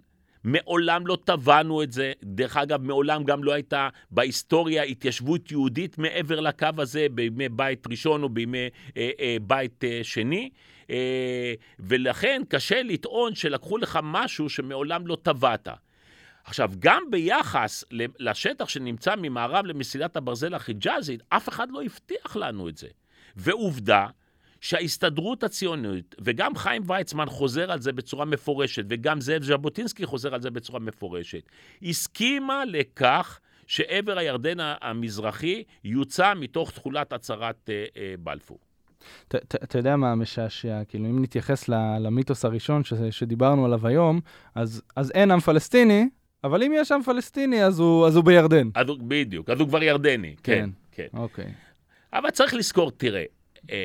[0.48, 2.12] מעולם לא טבענו את זה.
[2.22, 8.22] דרך אגב, מעולם גם לא הייתה בהיסטוריה התיישבות יהודית מעבר לקו הזה בימי בית ראשון
[8.22, 10.50] או בימי אה, אה, בית אה, שני.
[10.90, 15.68] אה, ולכן קשה לטעון שלקחו לך משהו שמעולם לא טבעת.
[16.44, 17.84] עכשיו, גם ביחס
[18.18, 22.88] לשטח שנמצא ממערב למסילת הברזל החיג'אזית, אף אחד לא הבטיח לנו את זה.
[23.36, 24.06] ועובדה
[24.60, 30.40] שההסתדרות הציונית, וגם חיים ויצמן חוזר על זה בצורה מפורשת, וגם זאב ז'בוטינסקי חוזר על
[30.40, 31.42] זה בצורה מפורשת,
[31.82, 38.58] הסכימה לכך שעבר הירדן המזרחי יוצא מתוך תכולת הצהרת אה, אה, בלפור.
[39.34, 40.84] אתה יודע מה המשעשע?
[40.88, 41.68] כאילו, אם נתייחס
[42.00, 44.20] למיתוס הראשון ש, שדיברנו עליו היום,
[44.54, 46.08] אז, אז אין עם פלסטיני,
[46.44, 48.68] אבל אם יש עם פלסטיני, אז הוא, אז הוא בירדן.
[48.74, 51.06] אז הוא, בדיוק, אז הוא כבר ירדני, כן, כן.
[51.12, 51.18] כן.
[51.18, 51.52] אוקיי.
[52.12, 53.24] אבל צריך לזכור, תראה,
[53.70, 53.76] אה,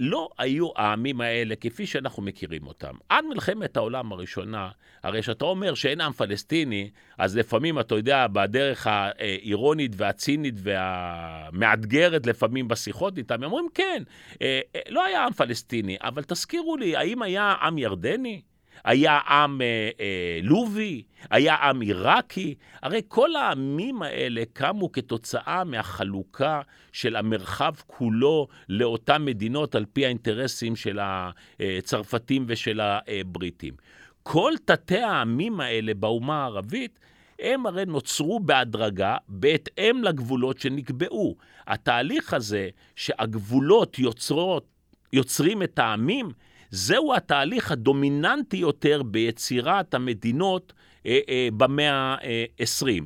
[0.00, 2.94] לא היו העמים האלה כפי שאנחנו מכירים אותם.
[3.08, 4.68] עד מלחמת העולם הראשונה,
[5.02, 12.68] הרי כשאתה אומר שאין עם פלסטיני, אז לפעמים, אתה יודע, בדרך האירונית והצינית והמאתגרת, לפעמים
[12.68, 14.02] בשיחות איתם, הם אומרים, כן,
[14.42, 18.42] אה, אה, לא היה עם פלסטיני, אבל תזכירו לי, האם היה עם ירדני?
[18.84, 26.60] היה עם אה, אה, לובי, היה עם עיראקי, הרי כל העמים האלה קמו כתוצאה מהחלוקה
[26.92, 33.74] של המרחב כולו לאותן מדינות על פי האינטרסים של הצרפתים ושל הבריטים.
[34.22, 36.98] כל תתי העמים האלה באומה הערבית
[37.40, 41.36] הם הרי נוצרו בהדרגה בהתאם לגבולות שנקבעו.
[41.66, 44.66] התהליך הזה שהגבולות יוצרות,
[45.12, 46.28] יוצרים את העמים,
[46.70, 50.72] זהו התהליך הדומיננטי יותר ביצירת המדינות
[51.06, 52.86] אה, אה, במאה ה-20.
[52.88, 52.98] אה,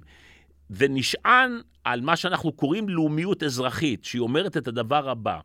[0.70, 5.40] ונשען על מה שאנחנו קוראים לאומיות אזרחית, שהיא אומרת את הדבר הבא: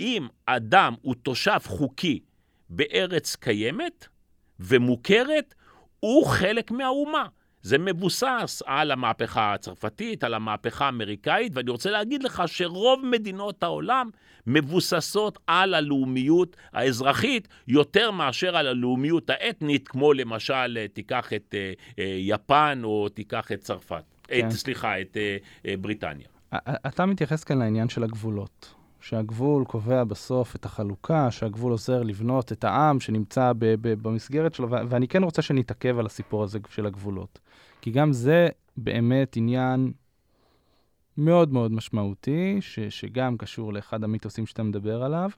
[0.00, 2.20] אם אדם הוא תושב חוקי
[2.70, 4.06] בארץ קיימת
[4.60, 5.54] ומוכרת,
[6.00, 7.26] הוא חלק מהאומה.
[7.66, 14.10] זה מבוסס על המהפכה הצרפתית, על המהפכה האמריקאית, ואני רוצה להגיד לך שרוב מדינות העולם
[14.46, 22.00] מבוססות על הלאומיות האזרחית יותר מאשר על הלאומיות האתנית, כמו למשל, תיקח את uh, uh,
[22.18, 24.46] יפן או תיקח את צרפת, כן.
[24.46, 25.16] את, סליחה, את
[25.80, 26.26] בריטניה.
[26.86, 28.74] אתה מתייחס כאן לעניין של הגבולות.
[29.00, 34.70] שהגבול קובע בסוף את החלוקה, שהגבול עוזר לבנות את העם שנמצא ב- ב- במסגרת שלו,
[34.70, 37.38] ו- ואני כן רוצה שנתעכב על הסיפור הזה של הגבולות.
[37.86, 39.92] כי גם זה באמת עניין
[41.16, 45.30] מאוד מאוד משמעותי, ש- שגם קשור לאחד המיתוסים שאתה מדבר עליו.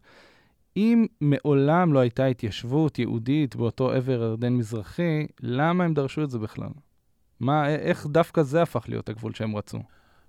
[0.76, 6.38] אם מעולם לא הייתה התיישבות יהודית באותו עבר ירדן מזרחי, למה הם דרשו את זה
[6.38, 6.68] בכלל?
[7.40, 9.78] מה, איך דווקא זה הפך להיות הגבול שהם רצו?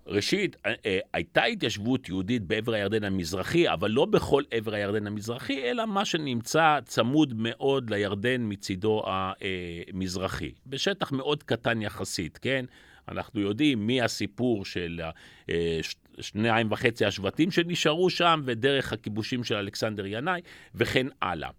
[0.10, 5.64] ראשית, אה, אה, הייתה התיישבות יהודית בעבר הירדן המזרחי, אבל לא בכל עבר הירדן המזרחי,
[5.64, 10.52] אלא מה שנמצא צמוד מאוד לירדן מצידו המזרחי.
[10.68, 12.66] בשטח מאוד קטן יחסית, כן?
[13.08, 15.02] אנחנו יודעים מי הסיפור של
[15.50, 15.80] אה,
[16.22, 20.42] שניים וחצי השבטים שנשארו שם, ודרך הכיבושים של אלכסנדר ינאי,
[20.76, 21.50] וכן הלאה.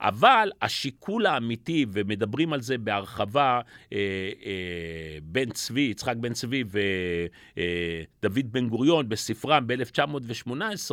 [0.00, 3.60] אבל השיקול האמיתי, ומדברים על זה בהרחבה,
[3.92, 3.98] אה,
[4.46, 10.90] אה, בן צבי, יצחק בן צבי ודוד אה, בן גוריון בספרם ב-1918,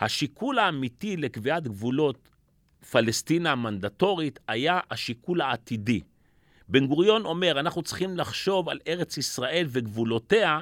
[0.00, 2.28] השיקול האמיתי לקביעת גבולות
[2.90, 6.00] פלסטינה המנדטורית היה השיקול העתידי.
[6.68, 10.60] בן גוריון אומר, אנחנו צריכים לחשוב על ארץ ישראל וגבולותיה,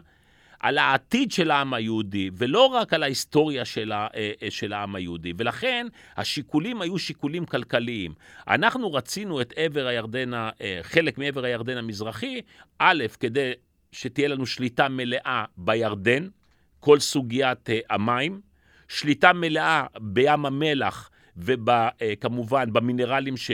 [0.61, 4.94] על העתיד של העם היהודי, ולא רק על ההיסטוריה של, ה, אה, אה, של העם
[4.94, 5.33] היהודי.
[5.37, 8.14] ולכן השיקולים היו שיקולים כלכליים.
[8.49, 10.51] אנחנו רצינו את עבר הירדן, אה,
[10.83, 12.40] חלק מעבר הירדן המזרחי,
[12.79, 13.53] א', כדי
[13.92, 16.29] שתהיה לנו שליטה מלאה בירדן,
[16.81, 18.40] כל סוגיית המים,
[18.88, 23.51] שליטה מלאה בים המלח, וכמובן במינרלים ש,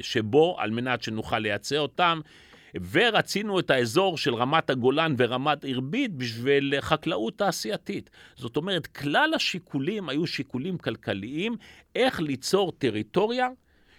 [0.00, 2.20] שבו, על מנת שנוכל לייצא אותם,
[2.90, 8.10] ורצינו את האזור של רמת הגולן ורמת ערבית בשביל חקלאות תעשייתית.
[8.36, 11.56] זאת אומרת, כלל השיקולים היו שיקולים כלכליים,
[11.94, 13.48] איך ליצור טריטוריה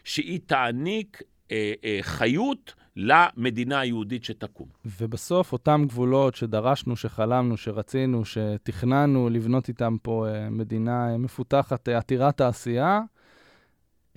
[0.03, 4.67] שהיא תעניק אה, אה, חיות למדינה היהודית שתקום.
[4.99, 12.37] ובסוף, אותם גבולות שדרשנו, שחלמנו, שרצינו, שתכננו לבנות איתם פה אה, מדינה מפותחת, אה, עתירת
[12.37, 13.01] תעשייה,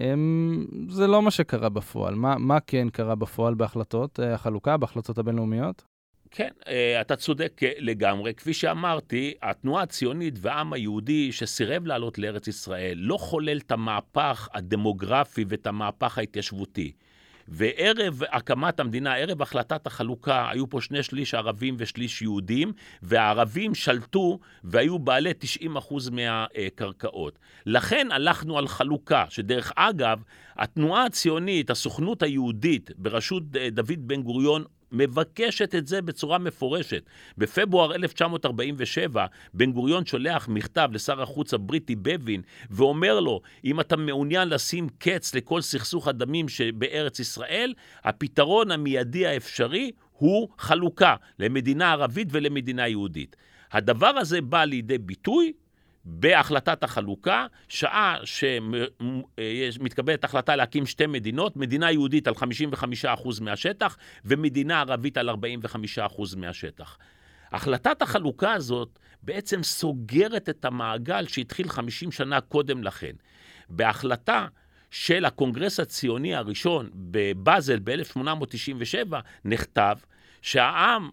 [0.00, 2.14] הם, זה לא מה שקרה בפועל.
[2.14, 5.84] מה, מה כן קרה בפועל בהחלטות אה, החלוקה, בהחלטות הבינלאומיות?
[6.30, 8.34] כן, אה, אתה צודק לגמרי.
[8.34, 15.44] כפי שאמרתי, התנועה הציונית והעם היהודי שסירב לעלות לארץ ישראל לא חולל את המהפך הדמוגרפי
[15.48, 16.92] ואת המהפך ההתיישבותי.
[17.50, 24.38] וערב הקמת המדינה, ערב החלטת החלוקה, היו פה שני שליש ערבים ושליש יהודים, והערבים שלטו
[24.64, 25.32] והיו בעלי
[25.64, 25.66] 90%
[26.10, 27.38] מהקרקעות.
[27.66, 30.22] לכן הלכנו על חלוקה, שדרך אגב,
[30.56, 37.02] התנועה הציונית, הסוכנות היהודית, בראשות דוד בן גוריון, מבקשת את זה בצורה מפורשת.
[37.38, 44.48] בפברואר 1947, בן גוריון שולח מכתב לשר החוץ הבריטי בבין, ואומר לו, אם אתה מעוניין
[44.48, 47.74] לשים קץ לכל סכסוך הדמים שבארץ ישראל,
[48.04, 53.36] הפתרון המיידי האפשרי הוא חלוקה למדינה ערבית ולמדינה יהודית.
[53.72, 55.52] הדבר הזה בא לידי ביטוי
[56.04, 58.16] בהחלטת החלוקה, שעה
[59.70, 62.34] שמתקבלת החלטה להקים שתי מדינות, מדינה יהודית על
[63.04, 65.32] 55% מהשטח ומדינה ערבית על 45%
[66.36, 66.98] מהשטח.
[67.52, 73.12] החלטת החלוקה הזאת בעצם סוגרת את המעגל שהתחיל 50 שנה קודם לכן.
[73.68, 74.46] בהחלטה
[74.90, 79.96] של הקונגרס הציוני הראשון בבאזל ב-1897 נכתב
[80.42, 81.10] שהעם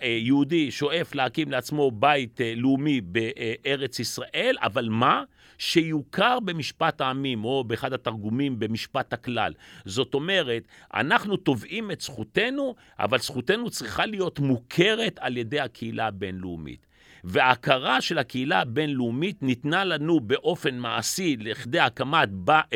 [0.00, 5.22] היהודי שואף להקים לעצמו בית אה, לאומי בארץ ישראל, אבל מה?
[5.58, 9.52] שיוכר במשפט העמים, או באחד התרגומים במשפט הכלל.
[9.84, 10.62] זאת אומרת,
[10.94, 16.86] אנחנו תובעים את זכותנו, אבל זכותנו צריכה להיות מוכרת על ידי הקהילה הבינלאומית.
[17.24, 22.28] וההכרה של הקהילה הבינלאומית ניתנה לנו באופן מעשי לכדי הקמת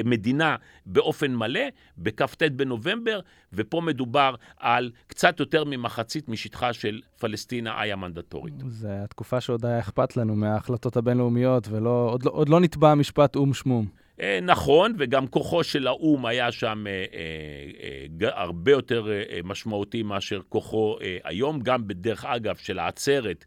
[0.04, 1.61] מדינה באופן מלא
[1.98, 3.20] בכ"ט בנובמבר,
[3.52, 8.54] ופה מדובר על קצת יותר ממחצית משטחה של פלסטינה אי המנדטורית.
[8.66, 13.87] זו התקופה שעוד היה אכפת לנו מההחלטות הבינלאומיות, ועוד לא, לא נתבע משפט או"ם שמום.
[14.20, 17.04] אה, נכון, וגם כוחו של האו"ם היה שם אה,
[18.22, 19.07] אה, הרבה יותר
[19.44, 23.44] משמעותי מאשר כוחו היום, גם בדרך אגב של העצרת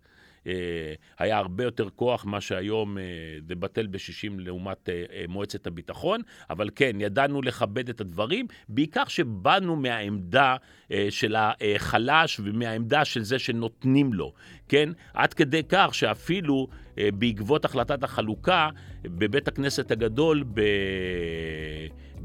[1.17, 3.03] היה הרבה יותר כוח מה שהיום אה,
[3.47, 9.75] זה בטל בשישים לעומת אה, מועצת הביטחון, אבל כן, ידענו לכבד את הדברים, בעיקר שבאנו
[9.75, 10.55] מהעמדה
[11.09, 14.33] של החלש ומהעמדה של זה שנותנים לו,
[14.69, 14.89] כן?
[15.13, 18.69] עד כדי כך שאפילו בעקבות החלטת החלוקה,
[19.01, 20.61] בבית הכנסת הגדול ב...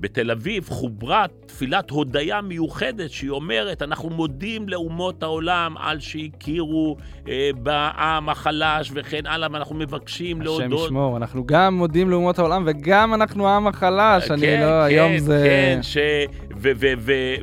[0.03, 6.97] בתל אביב חוברה תפילת הודיה מיוחדת שהיא אומרת, אנחנו מודים לאומות העולם על שהכירו
[7.29, 10.73] אה, בעם החלש וכן הלאה, ואנחנו מבקשים להודות.
[10.73, 14.85] השם ישמור, אנחנו גם מודים לאומות העולם וגם אנחנו העם החלש, כן, אני לא, כן,
[14.85, 15.45] היום זה...
[15.47, 15.97] כן, ש...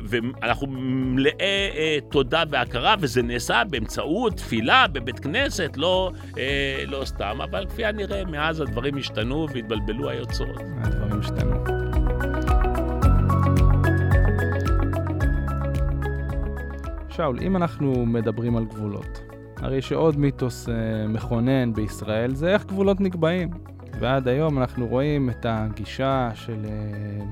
[0.04, 7.38] ואנחנו מלאי אה, תודה והכרה, וזה נעשה באמצעות תפילה בבית כנסת, לא, אה, לא סתם,
[7.50, 10.60] אבל כפי הנראה, מאז הדברים השתנו והתבלבלו היוצרות.
[10.82, 11.79] הדברים השתנו.
[17.20, 19.20] שאול, אם אנחנו מדברים על גבולות,
[19.56, 20.74] הרי שעוד מיתוס אה,
[21.08, 23.50] מכונן בישראל זה איך גבולות נקבעים.
[24.00, 27.24] ועד היום אנחנו רואים את הגישה של אה,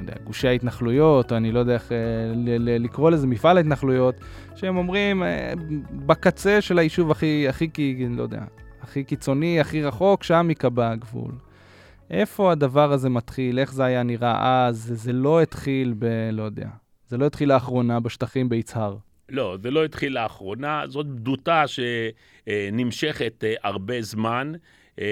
[0.00, 1.92] יודע, גושי ההתנחלויות, או אני לא יודע איך
[2.58, 4.14] לקרוא לזה, מפעל ההתנחלויות,
[4.54, 5.22] שהם אומרים,
[6.06, 7.68] בקצה של היישוב הכי, הכי,
[8.10, 8.42] לא יודע,
[8.82, 11.32] הכי קיצוני, הכי רחוק, שם ייקבע הגבול.
[12.10, 13.58] איפה הדבר הזה מתחיל?
[13.58, 14.92] איך זה היה נראה אז?
[14.94, 16.30] זה לא התחיל ב...
[16.32, 16.68] לא יודע.
[17.08, 18.96] זה לא התחיל לאחרונה בשטחים ביצהר.
[19.30, 24.52] לא, זה לא התחיל לאחרונה, זאת בדותה שנמשכת אה, הרבה זמן,
[25.00, 25.06] אה,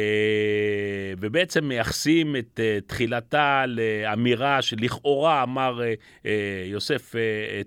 [1.18, 5.80] ובעצם מייחסים את אה, תחילתה לאמירה שלכאורה אמר
[6.66, 7.14] יוסף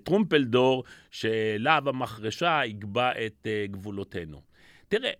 [0.02, 4.40] טרומפלדור, שלהב המחרשה יקבע את גבולותינו.
[4.88, 5.10] תראה,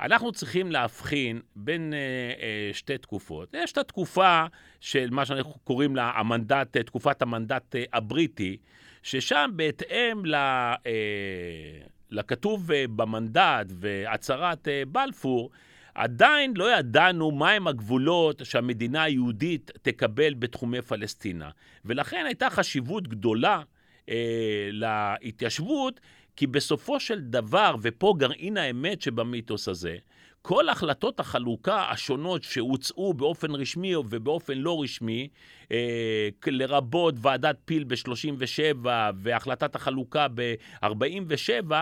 [0.00, 2.40] אנחנו צריכים להבחין בין uh,
[2.72, 3.54] uh, שתי תקופות.
[3.54, 4.44] יש את התקופה
[4.80, 8.56] של מה שאנחנו קוראים לה המנדט, תקופת המנדט uh, הבריטי,
[9.02, 10.86] ששם בהתאם ל, uh,
[12.10, 15.50] לכתוב uh, במנדט והצהרת uh, בלפור,
[15.94, 21.50] עדיין לא ידענו מהם הגבולות שהמדינה היהודית תקבל בתחומי פלסטינה.
[21.84, 23.62] ולכן הייתה חשיבות גדולה
[24.08, 26.00] אה, להתיישבות,
[26.36, 29.96] כי בסופו של דבר, ופה גרעין האמת שבמיתוס הזה,
[30.46, 35.28] כל החלטות החלוקה השונות שהוצאו באופן רשמי ובאופן לא רשמי,
[35.72, 41.72] אה, לרבות ועדת פיל ב-37 והחלטת החלוקה ב-47,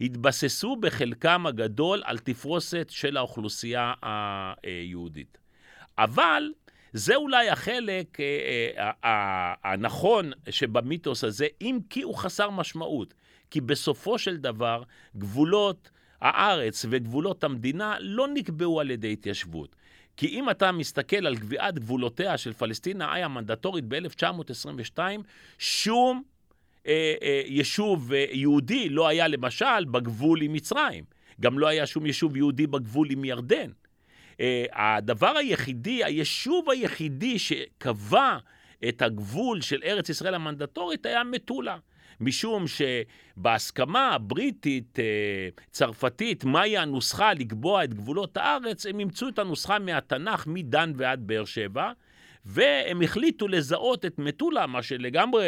[0.00, 3.92] התבססו בחלקם הגדול על תפרוסת של האוכלוסייה
[4.62, 5.38] היהודית.
[5.98, 6.50] אבל
[6.92, 13.14] זה אולי החלק אה, אה, הנכון שבמיתוס הזה, אם כי הוא חסר משמעות.
[13.52, 14.82] כי בסופו של דבר,
[15.16, 15.90] גבולות
[16.20, 19.76] הארץ וגבולות המדינה לא נקבעו על ידי התיישבות.
[20.16, 24.98] כי אם אתה מסתכל על קביעת גבולותיה של פלסטינה היה מנדטורית ב-1922,
[25.58, 26.22] שום
[26.86, 31.04] אה, אה, יישוב אה, יהודי לא היה למשל בגבול עם מצרים.
[31.40, 33.70] גם לא היה שום יישוב יהודי בגבול עם ירדן.
[34.40, 38.38] אה, הדבר היחידי, היישוב היחידי שקבע
[38.88, 41.76] את הגבול של ארץ ישראל המנדטורית היה מטולה.
[42.22, 49.78] משום שבהסכמה הבריטית, אה, צרפתית, מהי הנוסחה לקבוע את גבולות הארץ, הם אימצו את הנוסחה
[49.78, 51.92] מהתנ"ך, מדן ועד באר שבע.
[52.44, 55.42] והם החליטו לזהות את מטולה, מה שלגמרי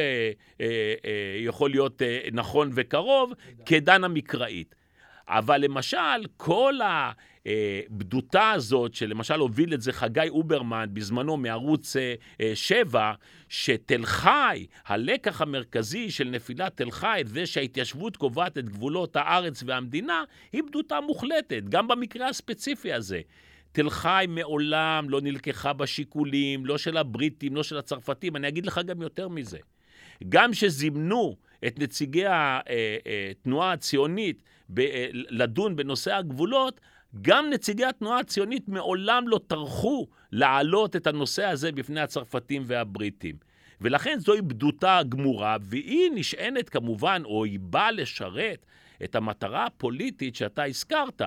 [0.61, 0.65] אה,
[1.05, 3.33] אה, יכול להיות אה, נכון וקרוב,
[3.67, 4.75] כדן המקראית.
[5.29, 6.75] אבל למשל, כל
[7.47, 11.97] הבדותה הזאת, שלמשל הוביל את זה חגי אוברמן בזמנו מערוץ
[12.55, 13.13] 7, אה,
[13.49, 20.25] שתל חי, הלקח המרכזי של נפילת תל חי, זה שההתיישבות קובעת את גבולות הארץ והמדינה,
[20.53, 23.21] היא בדותה מוחלטת, גם במקרה הספציפי הזה.
[23.73, 28.37] תל חי מעולם לא נלקחה בשיקולים, לא של הבריטים, לא של הצרפתים.
[28.37, 29.59] אני אגיד לך גם יותר מזה.
[30.29, 31.37] גם שזימנו
[31.67, 34.43] את נציגי התנועה אה, אה, הציונית
[34.79, 36.81] אה, לדון בנושא הגבולות,
[37.23, 43.37] גם נציגי התנועה הציונית מעולם לא טרחו להעלות את הנושא הזה בפני הצרפתים והבריטים.
[43.81, 48.67] ולכן זוהי בדותה גמורה, והיא נשענת כמובן, או היא באה לשרת
[49.05, 51.23] את המטרה הפוליטית שאתה הזכרת,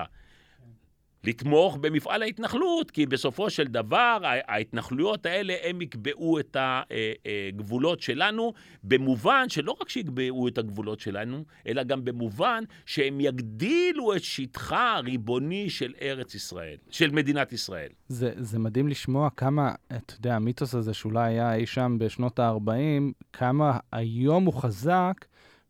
[1.24, 8.52] לתמוך במפעל ההתנחלות, כי בסופו של דבר ההתנחלויות האלה, הם יקבעו את הגבולות שלנו,
[8.84, 15.70] במובן שלא רק שיקבעו את הגבולות שלנו, אלא גם במובן שהם יגדילו את שטחה הריבוני
[15.70, 17.88] של ארץ ישראל, של מדינת ישראל.
[18.08, 23.12] זה, זה מדהים לשמוע כמה, אתה יודע, המיתוס הזה שאולי היה אי שם בשנות ה-40,
[23.32, 25.24] כמה היום הוא חזק,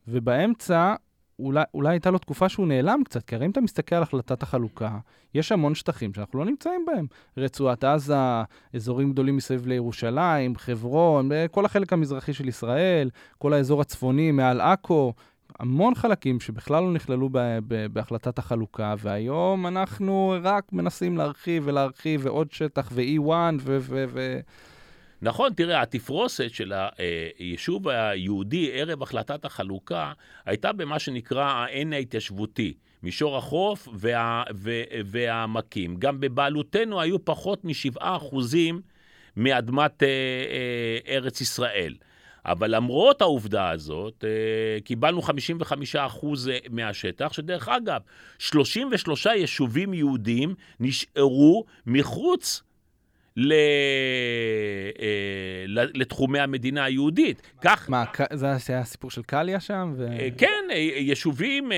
[0.08, 0.94] ובאמצע
[1.38, 4.42] אולי, אולי הייתה לו תקופה שהוא נעלם קצת, כי הרי אם אתה מסתכל על החלטת
[4.42, 4.98] החלוקה,
[5.34, 7.06] יש המון שטחים שאנחנו לא נמצאים בהם.
[7.36, 8.42] רצועת עזה,
[8.74, 15.12] אזורים גדולים מסביב לירושלים, חברון, כל החלק המזרחי של ישראל, כל האזור הצפוני מעל עכו,
[15.58, 22.20] המון חלקים שבכלל לא נכללו ב- ב- בהחלטת החלוקה, והיום אנחנו רק מנסים להרחיב ולהרחיב
[22.24, 23.30] ועוד שטח ו-E1
[23.60, 23.78] ו...
[23.80, 24.40] ו-, ו-
[25.22, 26.72] נכון, תראה, התפרוסת של
[27.38, 30.12] היישוב היהודי ערב החלטת החלוקה
[30.46, 34.42] הייתה במה שנקרא העין ההתיישבותי, מישור החוף וה,
[35.04, 35.96] והעמקים.
[35.96, 38.80] גם בבעלותנו היו פחות משבעה אחוזים
[39.36, 41.94] מאדמת אה, אה, ארץ ישראל.
[42.44, 48.00] אבל למרות העובדה הזאת, אה, קיבלנו 55 אחוז מהשטח, שדרך אגב,
[48.38, 52.62] 33 יישובים יהודיים נשארו מחוץ
[53.38, 53.44] אה,
[55.74, 57.42] לתחומי המדינה היהודית.
[57.60, 57.90] כך...
[57.90, 59.94] מה, זה היה הסיפור של קליה שם?
[59.96, 60.06] ו...
[60.10, 61.72] אה, כן, אה, יישובים,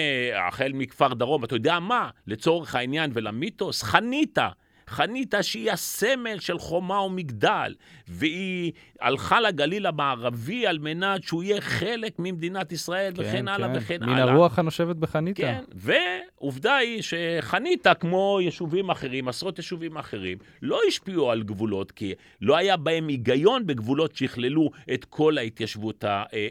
[0.48, 4.48] החל מכפר דרום, אתה יודע מה, לצורך העניין ולמיתוס, חניתה.
[4.90, 7.74] חניתה שהיא הסמל של חומה ומגדל,
[8.08, 13.74] והיא הלכה לגליל המערבי על מנת שהוא יהיה חלק ממדינת ישראל, כן, וכן הלאה כן.
[13.76, 14.26] וכן מן הלאה.
[14.26, 15.42] מן הרוח הנושבת בחניתה.
[15.42, 22.14] כן, ועובדה היא שחניתה, כמו יישובים אחרים, עשרות יישובים אחרים, לא השפיעו על גבולות, כי
[22.40, 26.04] לא היה בהם היגיון בגבולות שיכללו את כל ההתיישבות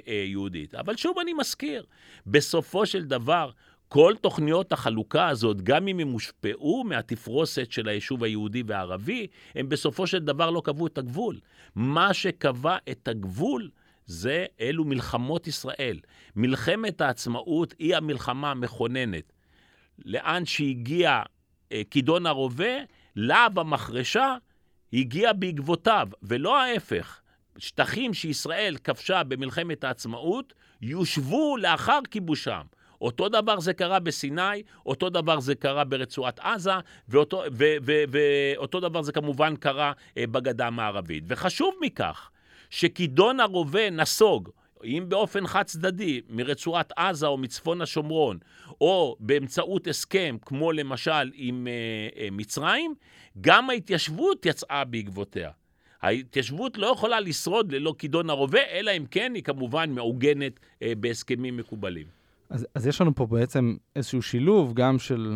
[0.06, 0.76] היהודית.
[0.76, 1.84] אבל שוב אני מזכיר,
[2.28, 3.50] בסופו של דבר,
[3.90, 10.08] כל תוכניות החלוקה הזאת, גם אם הם הושפעו מהתפרוסת של היישוב היהודי והערבי, הם בסופו
[10.08, 11.40] של דבר לא קבעו את הגבול.
[11.76, 13.70] מה שקבע את הגבול
[14.06, 16.00] זה אלו מלחמות ישראל.
[16.36, 19.34] מלחמת העצמאות היא המלחמה המכוננת.
[20.06, 21.22] לאן שהגיע
[21.72, 22.74] אה, כידון הרובה,
[23.16, 24.36] להב המחרשה
[24.94, 27.22] הגיע בעקבותיו, ולא ההפך.
[27.58, 32.62] שטחים שישראל כבשה במלחמת העצמאות יושבו לאחר כיבושם.
[33.02, 36.74] אותו דבר זה קרה בסיני, אותו דבר זה קרה ברצועת עזה,
[37.10, 41.24] ואותו, ו, ו, ו, ואותו דבר זה כמובן קרה אה, בגדה המערבית.
[41.28, 42.30] וחשוב מכך,
[42.70, 44.50] שכידון הרובה נסוג,
[44.84, 48.38] אם באופן חד צדדי, מרצועת עזה או מצפון השומרון,
[48.82, 52.95] או באמצעות הסכם, כמו למשל עם אה, אה, מצרים,
[53.41, 55.52] גם ההתיישבות יצאה בעקבותיה.
[56.02, 61.58] ההתיישבות לא יכולה לשרוד ללא כידון הרובה, אלא אם כן היא כמובן מעוגנת אה, בהסכמים
[61.58, 62.08] מקובלים.
[62.50, 65.36] אז, אז יש לנו פה בעצם איזשהו שילוב גם של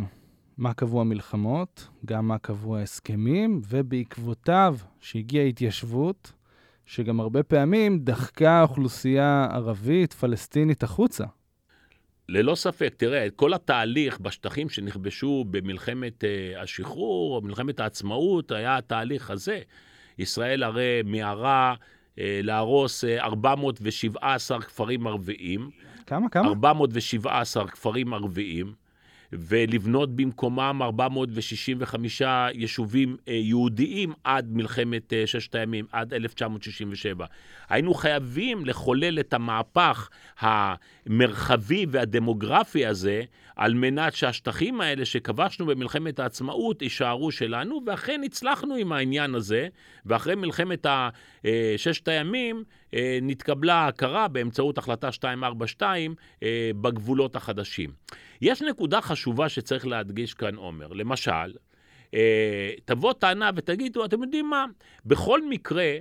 [0.57, 6.31] מה קבעו המלחמות, גם מה קבעו ההסכמים, ובעקבותיו שהגיעה התיישבות,
[6.85, 11.23] שגם הרבה פעמים דחקה אוכלוסייה ערבית, פלסטינית, החוצה.
[12.29, 19.31] ללא ספק, תראה, כל התהליך בשטחים שנכבשו במלחמת uh, השחרור, או מלחמת העצמאות, היה התהליך
[19.31, 19.59] הזה.
[20.17, 21.75] ישראל הרי מיהרה
[22.17, 25.69] להרוס uh, 417 כפרים ערביים.
[26.07, 26.29] כמה?
[26.29, 26.47] כמה?
[26.47, 28.73] 417 כפרים ערביים,
[29.33, 32.21] ולבנות במקומם 465
[32.53, 37.25] יישובים אה, יהודיים עד מלחמת אה, ששת הימים, עד 1967.
[37.69, 40.09] היינו חייבים לחולל את המהפך
[40.39, 43.23] המרחבי והדמוגרפי הזה,
[43.55, 49.67] על מנת שהשטחים האלה שכבשנו במלחמת העצמאות יישארו שלנו, ואכן הצלחנו עם העניין הזה,
[50.05, 50.85] ואחרי מלחמת
[51.77, 52.63] ששת הימים
[53.21, 56.15] נתקבלה ההכרה באמצעות החלטה 242
[56.81, 57.89] בגבולות החדשים.
[58.41, 60.87] יש נקודה חשובה שצריך להדגיש כאן, עומר.
[60.87, 61.53] למשל,
[62.85, 64.65] תבוא טענה ותגידו, אתם יודעים מה,
[65.05, 65.91] בכל מקרה,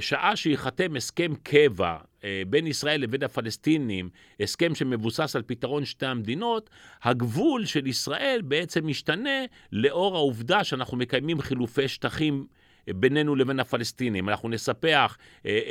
[0.00, 1.96] שעה שייחתם הסכם קבע
[2.46, 4.08] בין ישראל לבין הפלסטינים,
[4.40, 6.70] הסכם שמבוסס על פתרון שתי המדינות,
[7.02, 12.46] הגבול של ישראל בעצם משתנה לאור העובדה שאנחנו מקיימים חילופי שטחים
[12.88, 14.28] בינינו לבין הפלסטינים.
[14.28, 15.18] אנחנו נספח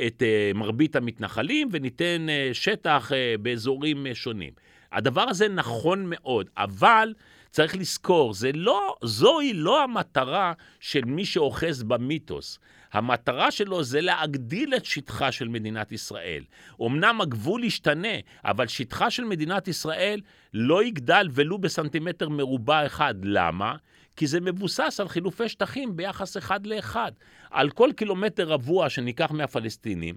[0.06, 0.22] את
[0.54, 3.10] מרבית המתנחלים וניתן שטח
[3.42, 4.52] באזורים שונים.
[4.92, 7.14] הדבר הזה נכון מאוד, אבל
[7.50, 12.58] צריך לזכור, זה לא, זוהי לא המטרה של מי שאוחז במיתוס.
[12.92, 16.44] המטרה שלו זה להגדיל את שטחה של מדינת ישראל.
[16.80, 20.20] אמנם הגבול ישתנה, אבל שטחה של מדינת ישראל
[20.54, 23.14] לא יגדל ולו בסנטימטר מרובע אחד.
[23.22, 23.76] למה?
[24.16, 27.12] כי זה מבוסס על חילופי שטחים ביחס אחד לאחד.
[27.50, 30.14] על כל קילומטר רבוע שניקח מהפלסטינים,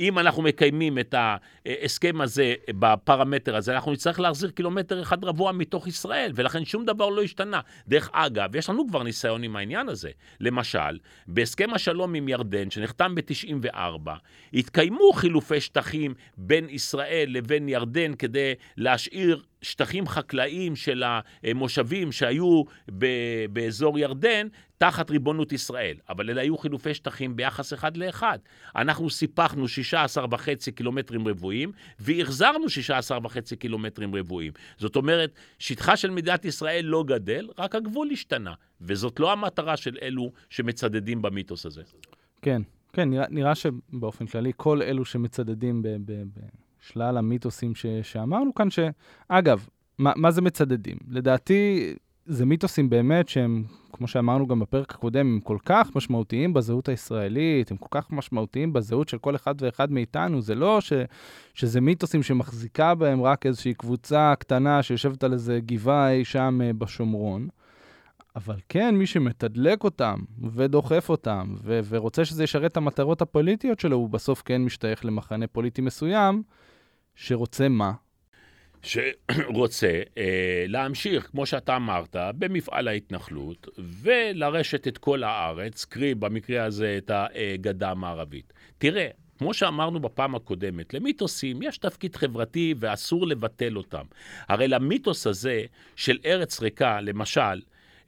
[0.00, 1.14] אם אנחנו מקיימים את
[1.66, 7.08] ההסכם הזה בפרמטר הזה, אנחנו נצטרך להחזיר קילומטר אחד רבוע מתוך ישראל, ולכן שום דבר
[7.08, 7.60] לא השתנה.
[7.88, 10.10] דרך אגב, יש לנו כבר ניסיון עם העניין הזה.
[10.40, 14.10] למשל, בהסכם השלום עם ירדן, שנחתם ב-94,
[14.54, 21.04] התקיימו חילופי שטחים בין ישראל לבין ירדן כדי להשאיר שטחים חקלאיים של
[21.42, 22.62] המושבים שהיו
[23.50, 24.48] באזור ירדן
[24.82, 28.38] תחת ריבונות ישראל, אבל אלה היו חילופי שטחים ביחס אחד לאחד.
[28.76, 34.52] אנחנו סיפחנו 16.5 קילומטרים רבועים והחזרנו 16.5 קילומטרים רבועים.
[34.78, 39.98] זאת אומרת, שטחה של מדינת ישראל לא גדל, רק הגבול השתנה, וזאת לא המטרה של
[40.02, 41.82] אלו שמצדדים במיתוס הזה.
[42.42, 42.62] כן,
[42.92, 45.88] כן, נראה, נראה שבאופן כללי כל אלו שמצדדים ב...
[45.88, 46.40] ב, ב...
[46.80, 49.66] שלל המיתוסים ש, שאמרנו כאן, שאגב,
[49.98, 50.96] מה, מה זה מצדדים?
[51.08, 51.94] לדעתי,
[52.26, 57.70] זה מיתוסים באמת שהם, כמו שאמרנו גם בפרק הקודם, הם כל כך משמעותיים בזהות הישראלית,
[57.70, 60.42] הם כל כך משמעותיים בזהות של כל אחד ואחד מאיתנו.
[60.42, 60.92] זה לא ש,
[61.54, 67.48] שזה מיתוסים שמחזיקה בהם רק איזושהי קבוצה קטנה שיושבת על איזה גבעה אי שם בשומרון.
[68.36, 70.18] אבל כן, מי שמתדלק אותם
[70.54, 75.46] ודוחף אותם ו- ורוצה שזה ישרת את המטרות הפוליטיות שלו, הוא בסוף כן משתייך למחנה
[75.46, 76.42] פוליטי מסוים,
[77.14, 77.92] שרוצה מה?
[78.82, 86.98] שרוצה אה, להמשיך, כמו שאתה אמרת, במפעל ההתנחלות ולרשת את כל הארץ, קרי במקרה הזה
[86.98, 88.52] את הגדה המערבית.
[88.78, 89.08] תראה,
[89.38, 94.04] כמו שאמרנו בפעם הקודמת, למיתוסים יש תפקיד חברתי ואסור לבטל אותם.
[94.48, 95.62] הרי למיתוס הזה
[95.96, 97.60] של ארץ ריקה, למשל,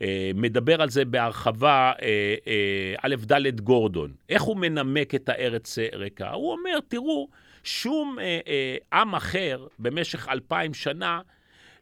[0.02, 4.12] אה, מדבר על זה בהרחבה אה, אה, א' ד' גורדון.
[4.28, 6.30] איך הוא מנמק את הארץ ריקה?
[6.30, 7.28] הוא אומר, תראו,
[7.64, 11.20] שום אה, אה, עם אחר במשך אלפיים שנה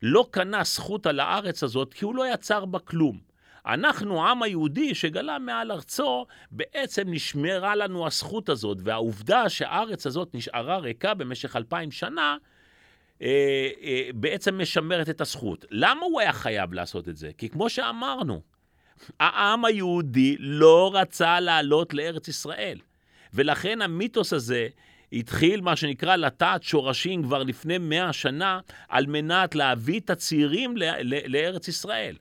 [0.03, 3.33] לא קנה זכות על הארץ הזאת, כי הוא לא יצר בה כלום.
[3.67, 10.79] אנחנו, העם היהודי שגלה מעל ארצו, בעצם נשמרה לנו הזכות הזאת, והעובדה שהארץ הזאת נשארה
[10.79, 12.37] ריקה במשך אלפיים שנה,
[13.23, 15.65] אה, אה, בעצם משמרת את הזכות.
[15.71, 17.31] למה הוא היה חייב לעשות את זה?
[17.39, 18.41] כי כמו שאמרנו,
[19.21, 22.79] העם היהודי לא רצה לעלות לארץ ישראל.
[23.35, 24.69] ולכן המיתוס הזה
[25.13, 30.75] התחיל מה שנקרא לטעת שורשים כבר לפני מאה שנה, על מנת להביא את הצעירים
[31.27, 32.17] לארץ ישראל.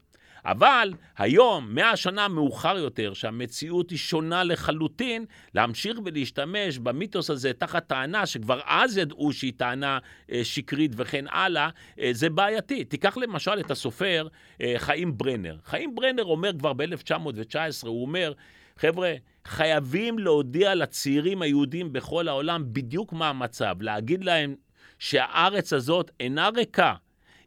[0.46, 5.26] אבל היום, מאה שנה מאוחר יותר, שהמציאות היא שונה לחלוטין,
[5.56, 10.00] להמשיך ולהשתמש במיתוס הזה תחת טענה שכבר אז ידעו שהיא טענה
[10.32, 11.70] אה, שקרית וכן הלאה,
[12.00, 12.84] אה, זה בעייתי.
[12.84, 14.28] תיקח למשל את הסופר
[14.62, 15.58] אה, חיים ברנר.
[15.66, 18.34] חיים ברנר אומר כבר ב-1919, הוא אומר,
[18.82, 19.14] חבר'ה,
[19.46, 24.56] חייבים להודיע לצעירים היהודים בכל העולם בדיוק מה המצב, להגיד להם
[25.00, 26.94] שהארץ הזאת אינה ריקה,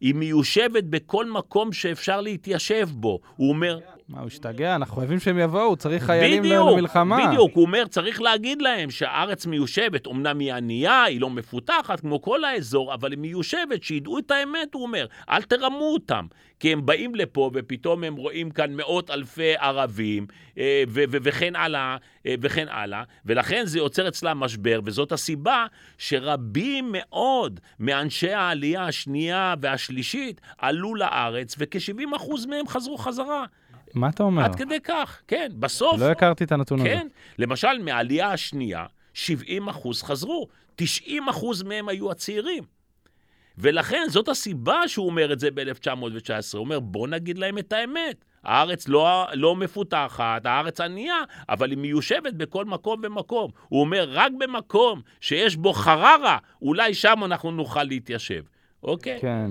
[0.01, 3.20] היא מיושבת בכל מקום שאפשר להתיישב בו.
[3.37, 3.78] הוא אומר...
[4.09, 4.76] מה, הוא השתגע?
[4.76, 7.28] אנחנו חייבים שהם יבואו, צריך חיילים בדיוק, למלחמה.
[7.28, 12.22] בדיוק, הוא אומר, צריך להגיד להם שהארץ מיושבת, אמנם היא ענייה, היא לא מפותחת כמו
[12.22, 15.07] כל האזור, אבל היא מיושבת, שידעו את האמת, הוא אומר.
[15.30, 16.26] אל תרמו אותם,
[16.61, 20.26] כי הם באים לפה ופתאום הם רואים כאן מאות אלפי ערבים,
[20.59, 21.96] אה, וכן הלאה,
[22.26, 25.66] אה, וכן הלאה, ולכן זה יוצר אצלם משבר, וזאת הסיבה
[25.98, 33.44] שרבים מאוד מאנשי העלייה השנייה והשלישית עלו לארץ, וכ-70% מהם חזרו חזרה.
[33.95, 34.45] מה אתה אומר?
[34.45, 36.01] עד כדי כך, כן, בסוף.
[36.01, 36.95] לא הכרתי את הנתון כן, הזה.
[36.95, 37.07] כן,
[37.38, 42.64] למשל, מהעלייה השנייה, 70 אחוז חזרו, 90 אחוז מהם היו הצעירים.
[43.59, 46.30] ולכן זאת הסיבה שהוא אומר את זה ב-1919.
[46.53, 48.24] הוא אומר, בוא נגיד להם את האמת.
[48.45, 51.16] הארץ לא, לא מפותחת, הארץ ענייה,
[51.49, 53.51] אבל היא מיושבת בכל מקום ומקום.
[53.68, 58.42] הוא אומר, רק במקום שיש בו חררה, אולי שם אנחנו נוכל להתיישב.
[58.82, 59.18] אוקיי?
[59.20, 59.51] כן.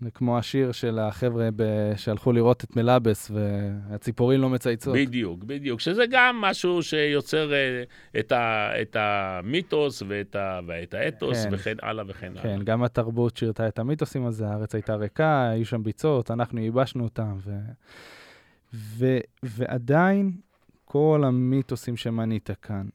[0.00, 1.62] זה כמו השיר של החבר'ה ב...
[1.96, 4.94] שהלכו לראות את מלאבס והציפורים לא מצייצות.
[4.94, 5.80] בדיוק, בדיוק.
[5.80, 8.70] שזה גם משהו שיוצר uh, את, ה...
[8.82, 10.60] את המיתוס ואת, ה...
[10.66, 11.48] ואת האתוס כן.
[11.52, 12.58] וכן הלאה וכן כן, הלאה.
[12.58, 17.04] כן, גם התרבות שירתה את המיתוסים הזה, הארץ הייתה ריקה, היו שם ביצות, אנחנו ייבשנו
[17.04, 17.36] אותם.
[17.38, 17.50] ו...
[18.74, 19.18] ו...
[19.42, 20.32] ועדיין,
[20.84, 22.86] כל המיתוסים שמנית כאן,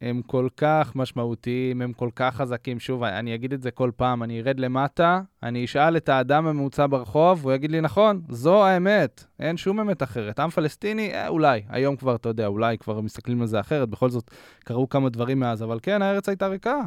[0.00, 2.80] הם כל כך משמעותיים, הם כל כך חזקים.
[2.80, 6.86] שוב, אני אגיד את זה כל פעם, אני ארד למטה, אני אשאל את האדם הממוצע
[6.90, 10.40] ברחוב, הוא יגיד לי, נכון, זו האמת, אין שום אמת אחרת.
[10.40, 14.10] עם פלסטיני, אה, אולי, היום כבר, אתה יודע, אולי כבר מסתכלים על זה אחרת, בכל
[14.10, 14.30] זאת,
[14.64, 16.80] קרו כמה דברים מאז, אבל כן, הארץ הייתה ריקה.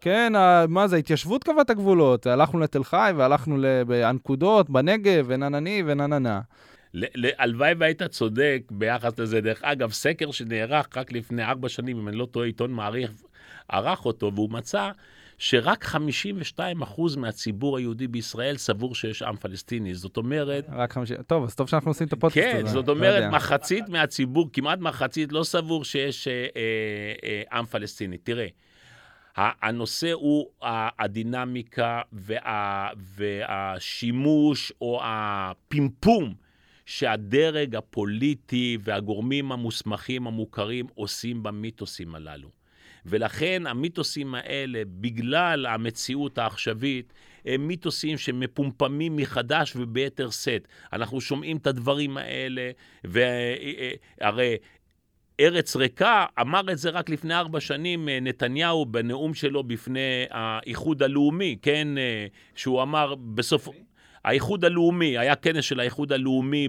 [0.00, 0.32] כן,
[0.68, 2.26] מה זה, התיישבות קבעה את הגבולות.
[2.26, 3.56] הלכנו לתל חי והלכנו
[3.88, 6.40] לנקודות, בנגב, וננני ונננה.
[7.38, 9.40] הלוואי והיית צודק ביחס לזה.
[9.40, 13.10] דרך אגב, סקר שנערך רק לפני ארבע שנים, אם אני לא טועה, עיתון מעריך
[13.68, 14.90] ערך אותו, והוא מצא
[15.38, 16.58] שרק 52%
[17.16, 19.94] מהציבור היהודי בישראל סבור שיש עם פלסטיני.
[19.94, 20.66] זאת אומרת...
[20.72, 21.16] רק 50...
[21.22, 22.66] טוב, אז טוב שאנחנו עושים את הפודקאסט כן, הזה.
[22.66, 27.58] כן, זאת לא אומרת, לא מחצית מהציבור, כמעט מחצית, לא סבור שיש אה, אה, אה,
[27.58, 28.18] עם פלסטיני.
[28.18, 28.46] תראה,
[29.36, 30.46] הנושא הוא
[30.98, 36.34] הדינמיקה וה, והשימוש או הפימפום
[36.86, 42.48] שהדרג הפוליטי והגורמים המוסמכים המוכרים עושים במיתוסים הללו.
[43.06, 47.12] ולכן המיתוסים האלה, בגלל המציאות העכשווית,
[47.44, 50.68] הם מיתוסים שמפומפמים מחדש וביתר שאת.
[50.92, 52.70] אנחנו שומעים את הדברים האלה,
[53.04, 54.56] והרי
[55.40, 61.56] ארץ ריקה, אמר את זה רק לפני ארבע שנים נתניהו בנאום שלו בפני האיחוד הלאומי,
[61.62, 61.88] כן,
[62.54, 63.68] שהוא אמר בסוף...
[64.24, 66.68] האיחוד הלאומי, היה כנס של האיחוד הלאומי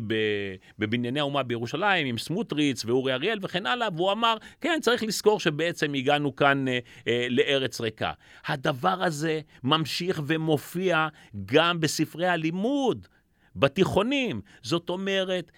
[0.79, 5.93] בבנייני האומה בירושלים עם סמוטריץ ואורי אריאל וכן הלאה, והוא אמר, כן, צריך לזכור שבעצם
[5.93, 8.11] הגענו כאן אה, אה, לארץ ריקה.
[8.47, 11.07] הדבר הזה ממשיך ומופיע
[11.45, 13.07] גם בספרי הלימוד,
[13.55, 14.41] בתיכונים.
[14.61, 15.51] זאת אומרת,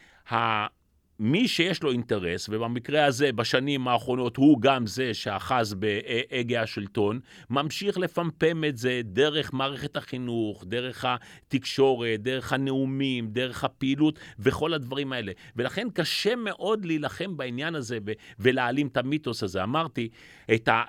[1.19, 7.97] מי שיש לו אינטרס, ובמקרה הזה בשנים האחרונות הוא גם זה שאחז בהגה השלטון, ממשיך
[7.97, 15.31] לפמפם את זה דרך מערכת החינוך, דרך התקשורת, דרך הנאומים, דרך הפעילות וכל הדברים האלה.
[15.55, 17.97] ולכן קשה מאוד להילחם בעניין הזה
[18.39, 19.63] ולהעלים את המיתוס הזה.
[19.63, 20.09] אמרתי,
[20.53, 20.83] את ה...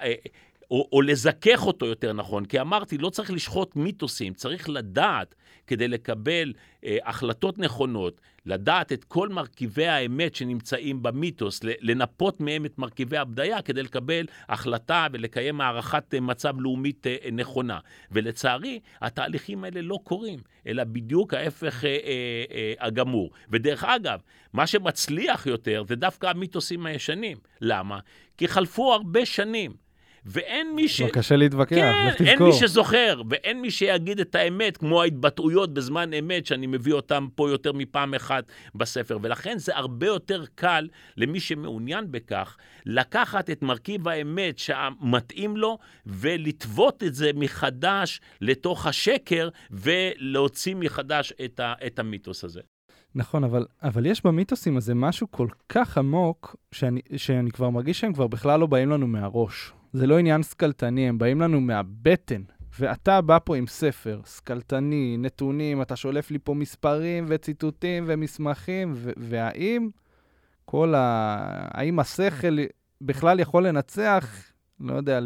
[0.71, 5.35] או, או לזכך אותו יותר נכון, כי אמרתי, לא צריך לשחוט מיתוסים, צריך לדעת
[5.67, 6.53] כדי לקבל
[6.85, 13.63] אה, החלטות נכונות, לדעת את כל מרכיבי האמת שנמצאים במיתוס, לנפות מהם את מרכיבי הבדיה
[13.63, 17.79] כדי לקבל החלטה ולקיים הערכת אה, מצב לאומית אה, נכונה.
[18.11, 23.31] ולצערי, התהליכים האלה לא קורים, אלא בדיוק ההפך אה, אה, אה, הגמור.
[23.51, 24.21] ודרך אגב,
[24.53, 27.39] מה שמצליח יותר זה דווקא המיתוסים הישנים.
[27.61, 27.99] למה?
[28.37, 29.86] כי חלפו הרבה שנים.
[30.27, 31.03] ואין מי ש...
[31.03, 32.27] קשה להתווכח, כן, לך תזכור.
[32.27, 37.27] אין מי שזוכר, ואין מי שיגיד את האמת, כמו ההתבטאויות בזמן אמת, שאני מביא אותן
[37.35, 39.19] פה יותר מפעם אחת בספר.
[39.23, 42.57] ולכן זה הרבה יותר קל למי שמעוניין בכך,
[42.87, 51.61] לקחת את מרכיב האמת שמתאים לו, ולטוות את זה מחדש לתוך השקר, ולהוציא מחדש את,
[51.61, 52.61] ה, את המיתוס הזה.
[53.15, 58.13] נכון, אבל, אבל יש במיתוסים הזה משהו כל כך עמוק, שאני, שאני כבר מרגיש שהם
[58.13, 59.73] כבר בכלל לא באים לנו מהראש.
[59.97, 62.43] זה לא עניין סקלטני, הם באים לנו מהבטן.
[62.79, 69.89] ואתה בא פה עם ספר, סקלטני, נתונים, אתה שולף לי פה מספרים וציטוטים ומסמכים, והאם
[70.65, 71.37] כל ה...
[71.71, 72.57] האם השכל
[73.01, 75.21] בכלל יכול לנצח לא יודע,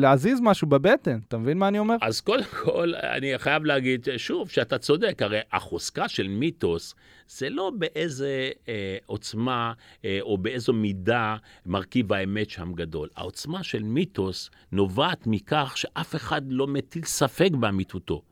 [0.00, 1.96] להזיז משהו בבטן, אתה מבין מה אני אומר?
[2.02, 6.94] אז קודם כל, אני חייב להגיד שוב, שאתה צודק, הרי החוזקה של מיתוס
[7.28, 9.72] זה לא באיזה אה, עוצמה
[10.04, 11.36] אה, או באיזו מידה
[11.66, 13.08] מרכיב האמת שם גדול.
[13.16, 18.22] העוצמה של מיתוס נובעת מכך שאף אחד לא מטיל ספק באמיתותו.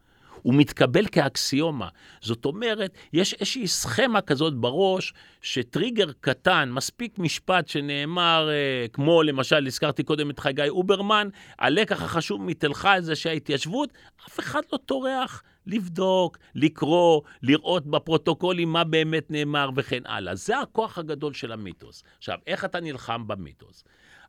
[0.45, 1.89] הוא מתקבל כאקסיומה.
[2.21, 9.67] זאת אומרת, יש איזושהי סכמה כזאת בראש, שטריגר קטן, מספיק משפט שנאמר, אה, כמו למשל,
[9.67, 11.29] הזכרתי קודם את חגי אוברמן,
[11.59, 13.93] הלקח החשוב מתל חי זה שההתיישבות,
[14.29, 15.43] אף אחד לא טורח.
[15.67, 20.35] לבדוק, לקרוא, לראות בפרוטוקולים מה באמת נאמר וכן הלאה.
[20.35, 22.03] זה הכוח הגדול של המיתוס.
[22.19, 23.85] עכשיו, איך אתה נלחם במיתוס?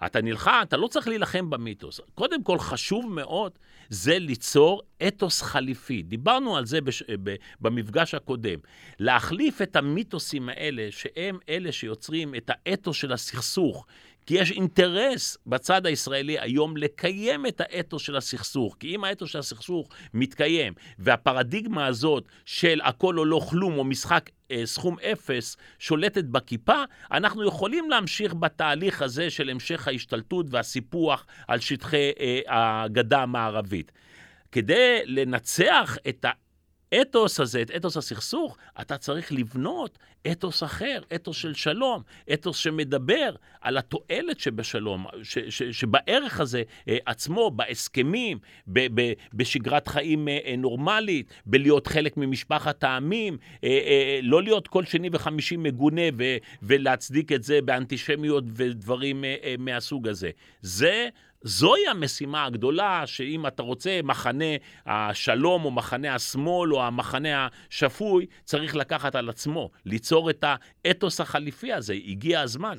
[0.05, 1.99] אתה נלחם, אתה לא צריך להילחם במיתוס.
[2.15, 3.51] קודם כל, חשוב מאוד
[3.89, 6.01] זה ליצור אתוס חליפי.
[6.01, 7.03] דיברנו על זה בש...
[7.23, 7.35] ב...
[7.61, 8.59] במפגש הקודם.
[8.99, 13.85] להחליף את המיתוסים האלה, שהם אלה שיוצרים את האתוס של הסכסוך,
[14.25, 18.75] כי יש אינטרס בצד הישראלי היום לקיים את האתוס של הסכסוך.
[18.79, 24.29] כי אם האתוס של הסכסוך מתקיים, והפרדיגמה הזאת של הכל או לא כלום, או משחק
[24.51, 31.59] אה, סכום אפס, שולטת בכיפה, אנחנו יכולים להמשיך בתהליך הזה של המשך ההשתלטות והסיפוח על
[31.59, 32.39] שטחי אה,
[32.83, 33.91] הגדה המערבית.
[34.51, 36.25] כדי לנצח את
[36.95, 39.97] האתוס הזה, את אתוס הסכסוך, אתה צריך לבנות
[40.31, 42.01] אתוס אחר, אתוס של שלום,
[42.33, 49.87] אתוס שמדבר על התועלת שבשלום, ש, ש, שבערך הזה אה, עצמו, בהסכמים, ב, ב, בשגרת
[49.87, 55.57] חיים אה, אה, נורמלית, בלהיות חלק ממשפחת העמים, אה, אה, לא להיות כל שני וחמישי
[55.57, 56.23] מגונה ו,
[56.63, 60.29] ולהצדיק את זה באנטישמיות ודברים אה, אה, מהסוג הזה.
[60.61, 61.09] זה
[61.47, 64.45] זוהי המשימה הגדולה, שאם אתה רוצה, מחנה
[64.85, 70.43] השלום או מחנה השמאל או המחנה השפוי, צריך לקחת על עצמו, ליצור את
[70.85, 71.93] האתוס החליפי הזה.
[71.93, 72.77] הגיע הזמן.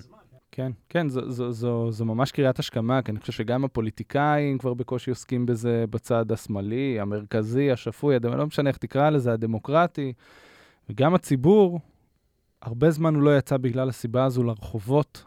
[0.53, 4.75] כן, כן, זו, זו, זו, זו ממש קריאת השכמה, כי אני חושב שגם הפוליטיקאים כבר
[4.75, 8.35] בקושי עוסקים בזה בצד השמאלי, המרכזי, השפוי, הדמ...
[8.35, 10.12] לא משנה איך תקרא לזה, הדמוקרטי,
[10.91, 11.81] וגם הציבור,
[12.62, 15.25] הרבה זמן הוא לא יצא בגלל הסיבה הזו לרחובות.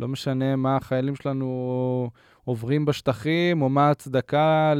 [0.00, 2.10] לא משנה מה החיילים שלנו
[2.44, 4.74] עוברים בשטחים, או מה ההצדקה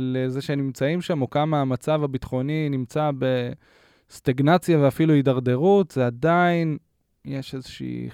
[0.00, 6.78] לזה שהם נמצאים שם, או כמה המצב הביטחוני נמצא בסטגנציה ואפילו הידרדרות, זה עדיין,
[7.24, 8.08] יש איזושהי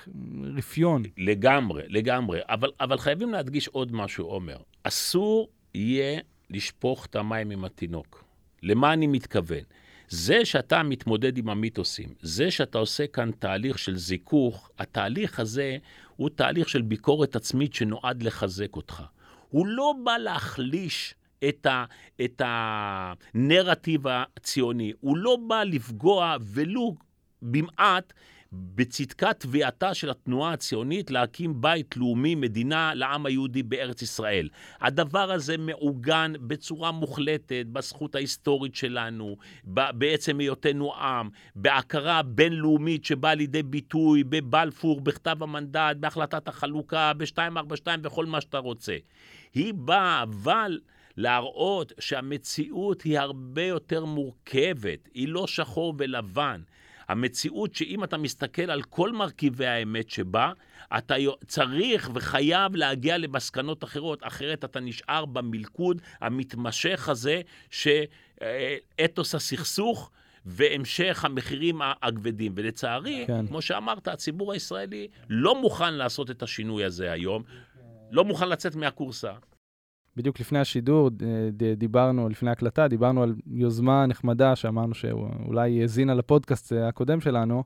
[0.56, 1.02] רפיון.
[1.16, 2.40] לגמרי, לגמרי.
[2.48, 4.56] אבל, אבל חייבים להדגיש עוד משהו, עומר.
[4.82, 6.20] אסור יהיה
[6.50, 8.24] לשפוך את המים עם התינוק.
[8.62, 9.62] למה אני מתכוון?
[10.08, 15.78] זה שאתה מתמודד עם המיתוסים, זה שאתה עושה כאן תהליך של זיכוך, התהליך הזה
[16.16, 19.02] הוא תהליך של ביקורת עצמית שנועד לחזק אותך.
[19.48, 21.14] הוא לא בא להחליש
[21.48, 21.84] את, ה,
[22.24, 26.94] את הנרטיב הציוני, הוא לא בא לפגוע ולו
[27.42, 28.12] במעט
[28.56, 34.48] בצדקת תביעתה של התנועה הציונית להקים בית לאומי, מדינה לעם היהודי בארץ ישראל.
[34.80, 43.62] הדבר הזה מעוגן בצורה מוחלטת בזכות ההיסטורית שלנו, בעצם היותנו עם, בהכרה בינלאומית שבאה לידי
[43.62, 48.96] ביטוי בבלפור, בכתב המנדט, בהחלטת החלוקה, ב-242 וכל מה שאתה רוצה.
[49.54, 50.78] היא באה, אבל...
[51.16, 56.60] להראות שהמציאות היא הרבה יותר מורכבת, היא לא שחור ולבן.
[57.08, 60.52] המציאות שאם אתה מסתכל על כל מרכיבי האמת שבה,
[60.98, 61.14] אתה
[61.46, 67.40] צריך וחייב להגיע למסקנות אחרות, אחרת אתה נשאר במלכוד המתמשך הזה
[67.70, 70.10] שאתוס הסכסוך
[70.46, 72.52] והמשך המחירים הכבדים.
[72.56, 73.46] ולצערי, כן.
[73.46, 77.42] כמו שאמרת, הציבור הישראלי לא מוכן לעשות את השינוי הזה היום,
[78.10, 79.32] לא מוכן לצאת מהכורסה.
[80.16, 81.10] בדיוק לפני השידור
[81.76, 87.64] דיברנו, לפני ההקלטה, דיברנו על יוזמה נחמדה שאמרנו שאולי האזינה לפודקאסט הקודם שלנו,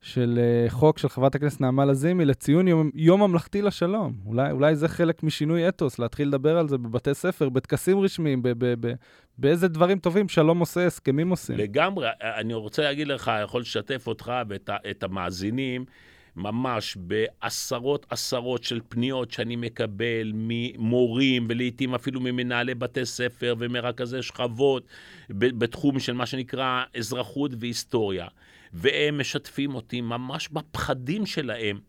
[0.00, 4.12] של uh, חוק של חברת הכנסת נעמה לזימי לציון יום, יום ממלכתי לשלום.
[4.26, 8.48] אולי, אולי זה חלק משינוי אתוס, להתחיל לדבר על זה בבתי ספר, בטקסים רשמיים, ב-
[8.48, 8.92] ב- ב-
[9.38, 11.56] באיזה דברים טובים שלום עושה, הסכמים עושים.
[11.56, 12.08] לגמרי.
[12.22, 15.84] אני רוצה להגיד לך, יכול לשתף אותך ואת המאזינים.
[16.36, 24.86] ממש בעשרות עשרות של פניות שאני מקבל ממורים ולעיתים אפילו ממנהלי בתי ספר ומרכזי שכבות
[25.30, 28.26] בתחום של מה שנקרא אזרחות והיסטוריה.
[28.72, 31.80] והם משתפים אותי ממש בפחדים שלהם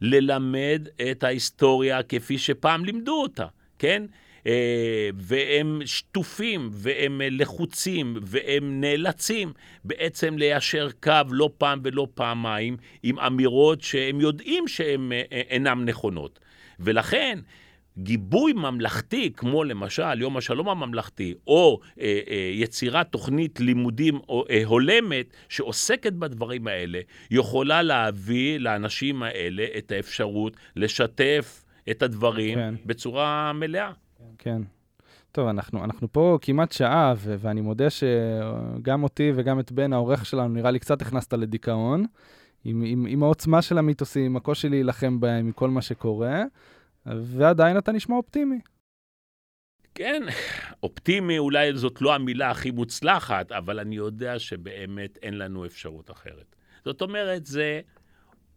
[0.00, 3.46] ללמד את ההיסטוריה כפי שפעם לימדו אותה,
[3.78, 4.02] כן?
[4.46, 9.52] אה, והם שטופים, והם לחוצים, והם נאלצים
[9.84, 16.38] בעצם ליישר קו לא פעם ולא פעמיים עם אמירות שהם יודעים שהן אה, אינן נכונות.
[16.80, 17.38] ולכן,
[17.98, 24.62] גיבוי ממלכתי, כמו למשל יום השלום הממלכתי, או אה, אה, יצירת תוכנית לימודים או, אה,
[24.64, 32.74] הולמת שעוסקת בדברים האלה, יכולה להביא לאנשים האלה את האפשרות לשתף את הדברים כן.
[32.86, 33.90] בצורה מלאה.
[34.38, 34.62] כן.
[35.32, 40.26] טוב, אנחנו, אנחנו פה כמעט שעה, ו- ואני מודה שגם אותי וגם את בן, העורך
[40.26, 42.06] שלנו, נראה לי קצת הכנסת לדיכאון,
[42.64, 46.42] עם, עם, עם העוצמה של המיתוסים, עם הקושי להילחם בהם, עם כל מה שקורה.
[47.06, 48.60] ועדיין אתה נשמע אופטימי.
[49.94, 50.22] כן,
[50.82, 56.56] אופטימי אולי זאת לא המילה הכי מוצלחת, אבל אני יודע שבאמת אין לנו אפשרות אחרת.
[56.84, 57.80] זאת אומרת, זה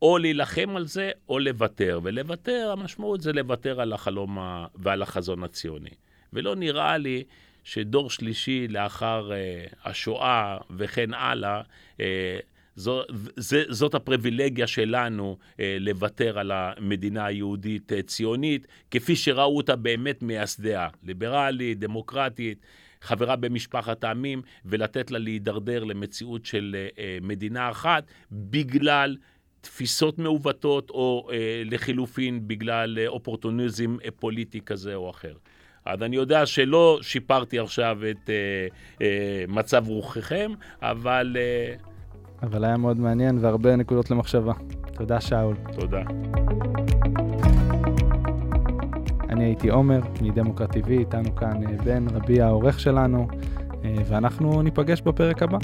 [0.04, 4.38] או להילחם על זה או לוותר, ולוותר, המשמעות זה לוותר על החלום
[4.76, 5.90] ועל החזון הציוני.
[6.34, 7.24] ולא נראה לי
[7.64, 11.62] שדור שלישי לאחר uh, השואה וכן הלאה,
[11.98, 12.02] uh,
[12.76, 13.02] זו,
[13.36, 18.00] זה, זאת הפריבילגיה שלנו אה, לוותר על המדינה היהודית אה,
[18.92, 22.66] כפי שראו אותה באמת מייסדיה, ליברלית, דמוקרטית,
[23.04, 29.18] חברה במשפחת העמים, ולתת לה להידרדר למציאות של אה, אה, מדינה אחת, בגלל
[29.64, 35.34] תפיסות מעוותות, או אה, לחילופין בגלל אה, אופורטוניזם אה, פוליטי כזה או אחר.
[35.86, 38.68] אז אני יודע שלא שיפרתי עכשיו את אה,
[39.02, 40.52] אה, מצב רוחכם,
[40.82, 41.38] אבל...
[41.40, 41.76] אה,
[42.44, 44.54] אבל היה מאוד מעניין והרבה נקודות למחשבה.
[44.94, 45.56] תודה, שאול.
[45.80, 46.02] תודה.
[49.30, 53.28] אני הייתי עומר, מדמוקרט TV, איתנו כאן אה, בן רבי העורך שלנו,
[54.06, 55.58] ואנחנו ניפגש בפרק הבא.